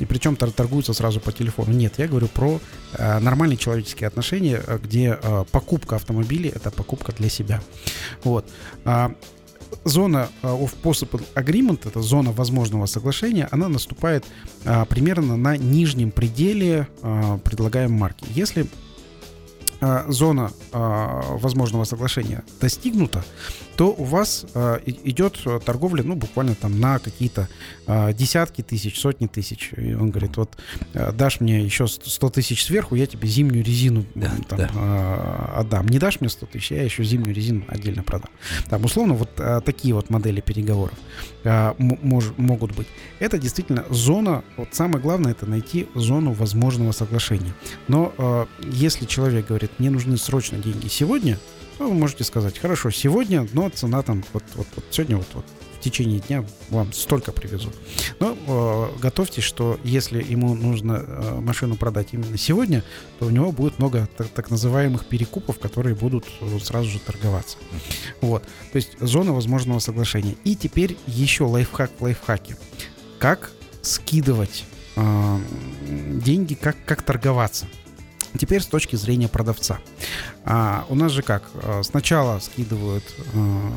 и 0.00 0.06
причем 0.06 0.36
торгуются 0.36 0.92
сразу 0.94 1.20
по 1.20 1.30
телефону. 1.30 1.72
Нет, 1.72 1.94
я 1.98 2.08
говорю 2.08 2.26
про 2.28 2.60
э, 2.94 3.18
нормальные 3.20 3.56
человеческие 3.56 4.08
отношения, 4.08 4.62
э, 4.66 4.78
где 4.82 5.18
э, 5.22 5.44
покупка 5.52 5.96
автомобиля 5.96 6.50
это 6.50 6.70
покупка 6.70 7.12
для 7.12 7.28
себя. 7.28 7.60
Вот. 8.24 8.48
А, 8.84 9.12
зона 9.84 10.28
of 10.42 10.74
possible 10.82 11.22
agreement, 11.34 11.86
это 11.86 12.00
зона 12.00 12.32
возможного 12.32 12.86
соглашения, 12.86 13.48
она 13.50 13.68
наступает 13.68 14.24
а, 14.64 14.84
примерно 14.84 15.36
на 15.36 15.56
нижнем 15.56 16.10
пределе 16.10 16.88
а, 17.02 17.38
предлагаемой 17.38 17.98
марки. 17.98 18.24
Если 18.34 18.66
а, 19.80 20.04
зона 20.08 20.52
а, 20.72 21.36
возможного 21.38 21.84
соглашения 21.84 22.44
достигнута, 22.60 23.24
то 23.76 23.94
у 23.96 24.04
вас 24.04 24.44
а, 24.54 24.76
идет 24.86 25.42
торговля, 25.64 26.02
ну, 26.02 26.16
буквально 26.16 26.54
там 26.54 26.78
на 26.78 26.98
какие-то 26.98 27.48
десятки 28.14 28.62
тысяч, 28.62 29.00
сотни 29.00 29.26
тысяч. 29.26 29.72
И 29.76 29.94
он 29.94 30.10
говорит, 30.10 30.36
вот 30.36 30.56
дашь 30.92 31.40
мне 31.40 31.64
еще 31.64 31.88
100 31.88 32.30
тысяч 32.30 32.64
сверху, 32.64 32.94
я 32.94 33.06
тебе 33.06 33.26
зимнюю 33.26 33.64
резину 33.64 34.04
да, 34.14 34.32
там, 34.48 34.58
да. 34.58 35.52
отдам. 35.56 35.88
Не 35.88 35.98
дашь 35.98 36.20
мне 36.20 36.28
100 36.28 36.46
тысяч, 36.46 36.70
я 36.70 36.82
еще 36.82 37.02
зимнюю 37.02 37.34
резину 37.34 37.64
отдельно 37.68 38.02
продам. 38.02 38.30
Там, 38.68 38.84
условно, 38.84 39.14
вот 39.14 39.30
такие 39.64 39.94
вот 39.94 40.10
модели 40.10 40.40
переговоров 40.40 40.94
мож, 41.78 42.26
могут 42.36 42.76
быть. 42.76 42.86
Это 43.18 43.38
действительно 43.38 43.84
зона, 43.90 44.44
вот 44.56 44.68
самое 44.72 45.00
главное, 45.00 45.32
это 45.32 45.46
найти 45.46 45.88
зону 45.94 46.32
возможного 46.32 46.92
соглашения. 46.92 47.54
Но 47.88 48.46
если 48.62 49.06
человек 49.06 49.48
говорит, 49.48 49.69
мне 49.78 49.90
нужны 49.90 50.16
срочно 50.16 50.58
деньги 50.58 50.88
сегодня, 50.88 51.38
то 51.78 51.88
вы 51.88 51.94
можете 51.94 52.24
сказать, 52.24 52.58
хорошо, 52.58 52.90
сегодня, 52.90 53.48
но 53.52 53.68
цена 53.70 54.02
там, 54.02 54.24
вот, 54.32 54.44
вот, 54.54 54.66
вот 54.74 54.84
сегодня 54.90 55.16
вот, 55.16 55.26
вот 55.32 55.44
в 55.80 55.82
течение 55.82 56.20
дня 56.20 56.44
вам 56.68 56.92
столько 56.92 57.32
привезут. 57.32 57.74
Но 58.18 58.36
э, 58.46 58.98
готовьтесь, 59.00 59.44
что 59.44 59.80
если 59.82 60.22
ему 60.22 60.54
нужно 60.54 61.02
э, 61.06 61.40
машину 61.40 61.76
продать 61.76 62.08
именно 62.12 62.36
сегодня, 62.36 62.84
то 63.18 63.26
у 63.26 63.30
него 63.30 63.50
будет 63.50 63.78
много 63.78 64.06
так, 64.14 64.28
так 64.28 64.50
называемых 64.50 65.06
перекупов, 65.06 65.58
которые 65.58 65.94
будут 65.94 66.26
э, 66.42 66.58
сразу 66.62 66.90
же 66.90 66.98
торговаться. 66.98 67.56
Вот. 68.20 68.42
То 68.72 68.76
есть 68.76 68.98
зона 69.00 69.32
возможного 69.32 69.78
соглашения. 69.78 70.36
И 70.44 70.54
теперь 70.54 70.98
еще 71.06 71.44
лайфхак 71.44 71.90
в 71.98 72.02
лайфхаке. 72.02 72.58
Как 73.18 73.50
скидывать 73.80 74.66
э, 74.96 75.38
деньги, 76.22 76.52
как, 76.52 76.76
как 76.84 77.00
торговаться. 77.00 77.66
Теперь 78.38 78.62
с 78.62 78.66
точки 78.66 78.96
зрения 78.96 79.28
продавца. 79.28 79.80
А, 80.44 80.86
у 80.88 80.94
нас 80.94 81.12
же 81.12 81.22
как? 81.22 81.50
А, 81.54 81.82
сначала 81.82 82.38
скидывают 82.38 83.04
а, 83.34 83.72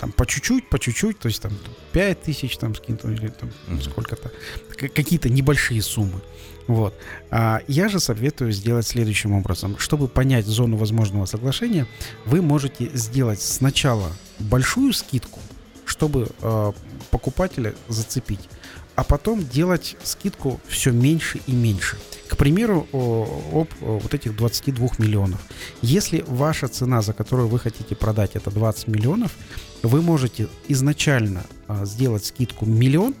там 0.00 0.12
по 0.12 0.26
чуть-чуть, 0.26 0.68
по 0.68 0.78
чуть-чуть, 0.78 1.18
то 1.18 1.28
есть 1.28 1.42
там 1.42 1.52
5 1.92 2.22
тысяч 2.22 2.56
там 2.58 2.74
скинут 2.74 3.04
или 3.04 3.28
там 3.28 3.50
mm-hmm. 3.68 3.82
сколько-то, 3.82 4.30
какие-то 4.76 5.28
небольшие 5.28 5.82
суммы. 5.82 6.20
Вот. 6.66 6.94
А 7.30 7.62
я 7.66 7.88
же 7.88 7.98
советую 7.98 8.52
сделать 8.52 8.86
следующим 8.86 9.32
образом. 9.32 9.78
Чтобы 9.78 10.06
понять 10.06 10.46
зону 10.46 10.76
возможного 10.76 11.24
соглашения, 11.24 11.86
вы 12.26 12.42
можете 12.42 12.90
сделать 12.92 13.40
сначала 13.40 14.12
большую 14.38 14.92
скидку, 14.92 15.40
чтобы 15.86 16.28
э, 16.42 16.72
покупателя 17.10 17.74
зацепить, 17.88 18.50
а 18.96 19.02
потом 19.02 19.46
делать 19.46 19.96
скидку 20.02 20.60
все 20.68 20.92
меньше 20.92 21.40
и 21.46 21.52
меньше. 21.52 21.96
К 22.28 22.36
примеру, 22.36 22.86
об 22.92 23.68
вот 23.80 24.14
этих 24.14 24.36
22 24.36 24.88
миллионов. 24.98 25.40
Если 25.80 26.24
ваша 26.26 26.68
цена, 26.68 27.00
за 27.02 27.12
которую 27.12 27.48
вы 27.48 27.58
хотите 27.58 27.96
продать, 27.96 28.36
это 28.36 28.50
20 28.50 28.88
миллионов, 28.88 29.32
вы 29.82 30.02
можете 30.02 30.48
изначально 30.68 31.44
а, 31.66 31.84
сделать 31.84 32.26
скидку 32.26 32.66
миллион, 32.66 33.14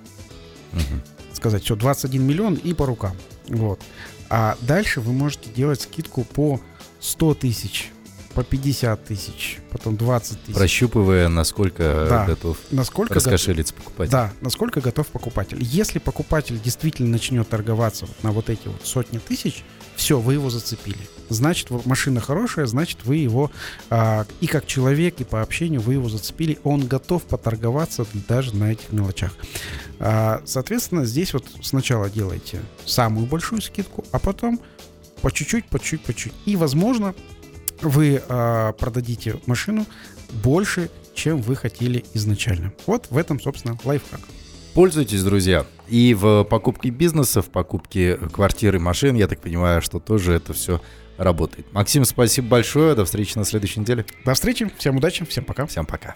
угу. 0.72 1.34
сказать, 1.34 1.64
все, 1.64 1.74
21 1.74 2.22
миллион 2.22 2.54
и 2.54 2.74
по 2.74 2.86
рукам. 2.86 3.16
Вот. 3.48 3.80
А 4.28 4.56
дальше 4.60 5.00
вы 5.00 5.12
можете 5.12 5.50
делать 5.50 5.80
скидку 5.80 6.24
по 6.24 6.60
100 7.00 7.34
тысяч, 7.34 7.90
по 8.38 8.44
50 8.44 9.04
тысяч, 9.04 9.58
потом 9.72 9.96
20 9.96 10.44
тысяч. 10.44 10.54
Прощупывая, 10.54 11.28
насколько 11.28 12.06
да. 12.08 12.24
готов 12.24 12.56
насколько 12.70 13.14
раскошелиться 13.14 13.74
готов, 13.74 13.84
покупатель. 13.84 14.12
Да, 14.12 14.32
насколько 14.40 14.80
готов 14.80 15.08
покупатель. 15.08 15.58
Если 15.60 15.98
покупатель 15.98 16.60
действительно 16.60 17.08
начнет 17.08 17.48
торговаться 17.48 18.06
вот 18.06 18.22
на 18.22 18.30
вот 18.30 18.48
эти 18.48 18.68
вот 18.68 18.86
сотни 18.86 19.18
тысяч, 19.18 19.64
все, 19.96 20.20
вы 20.20 20.34
его 20.34 20.50
зацепили. 20.50 21.00
Значит, 21.28 21.70
машина 21.84 22.20
хорошая, 22.20 22.66
значит, 22.66 23.00
вы 23.06 23.16
его 23.16 23.50
а, 23.90 24.24
и 24.40 24.46
как 24.46 24.66
человек, 24.66 25.20
и 25.20 25.24
по 25.24 25.42
общению 25.42 25.80
вы 25.80 25.94
его 25.94 26.08
зацепили. 26.08 26.60
Он 26.62 26.86
готов 26.86 27.24
поторговаться 27.24 28.06
даже 28.28 28.54
на 28.54 28.70
этих 28.70 28.92
мелочах. 28.92 29.32
А, 29.98 30.42
соответственно, 30.44 31.04
здесь 31.06 31.32
вот 31.32 31.44
сначала 31.60 32.08
делайте 32.08 32.60
самую 32.84 33.26
большую 33.26 33.62
скидку, 33.62 34.04
а 34.12 34.20
потом 34.20 34.60
по 35.22 35.32
чуть-чуть, 35.32 35.64
по 35.64 35.80
чуть-чуть, 35.80 36.02
по 36.02 36.14
чуть. 36.14 36.32
И, 36.46 36.54
возможно, 36.54 37.16
вы 37.82 38.22
э, 38.26 38.72
продадите 38.78 39.36
машину 39.46 39.86
больше, 40.42 40.90
чем 41.14 41.40
вы 41.42 41.56
хотели 41.56 42.04
изначально. 42.14 42.72
Вот 42.86 43.06
в 43.10 43.16
этом, 43.16 43.40
собственно, 43.40 43.78
лайфхак. 43.84 44.20
Пользуйтесь, 44.74 45.24
друзья. 45.24 45.66
И 45.88 46.14
в 46.14 46.44
покупке 46.44 46.90
бизнеса, 46.90 47.42
в 47.42 47.48
покупке 47.48 48.16
квартиры, 48.16 48.78
машин, 48.78 49.16
я 49.16 49.26
так 49.26 49.40
понимаю, 49.40 49.82
что 49.82 49.98
тоже 49.98 50.34
это 50.34 50.52
все 50.52 50.80
работает. 51.16 51.72
Максим, 51.72 52.04
спасибо 52.04 52.48
большое. 52.48 52.94
До 52.94 53.04
встречи 53.04 53.36
на 53.36 53.44
следующей 53.44 53.80
неделе. 53.80 54.06
До 54.24 54.34
встречи. 54.34 54.70
Всем 54.78 54.96
удачи. 54.96 55.24
Всем 55.24 55.44
пока. 55.44 55.66
Всем 55.66 55.84
пока. 55.84 56.14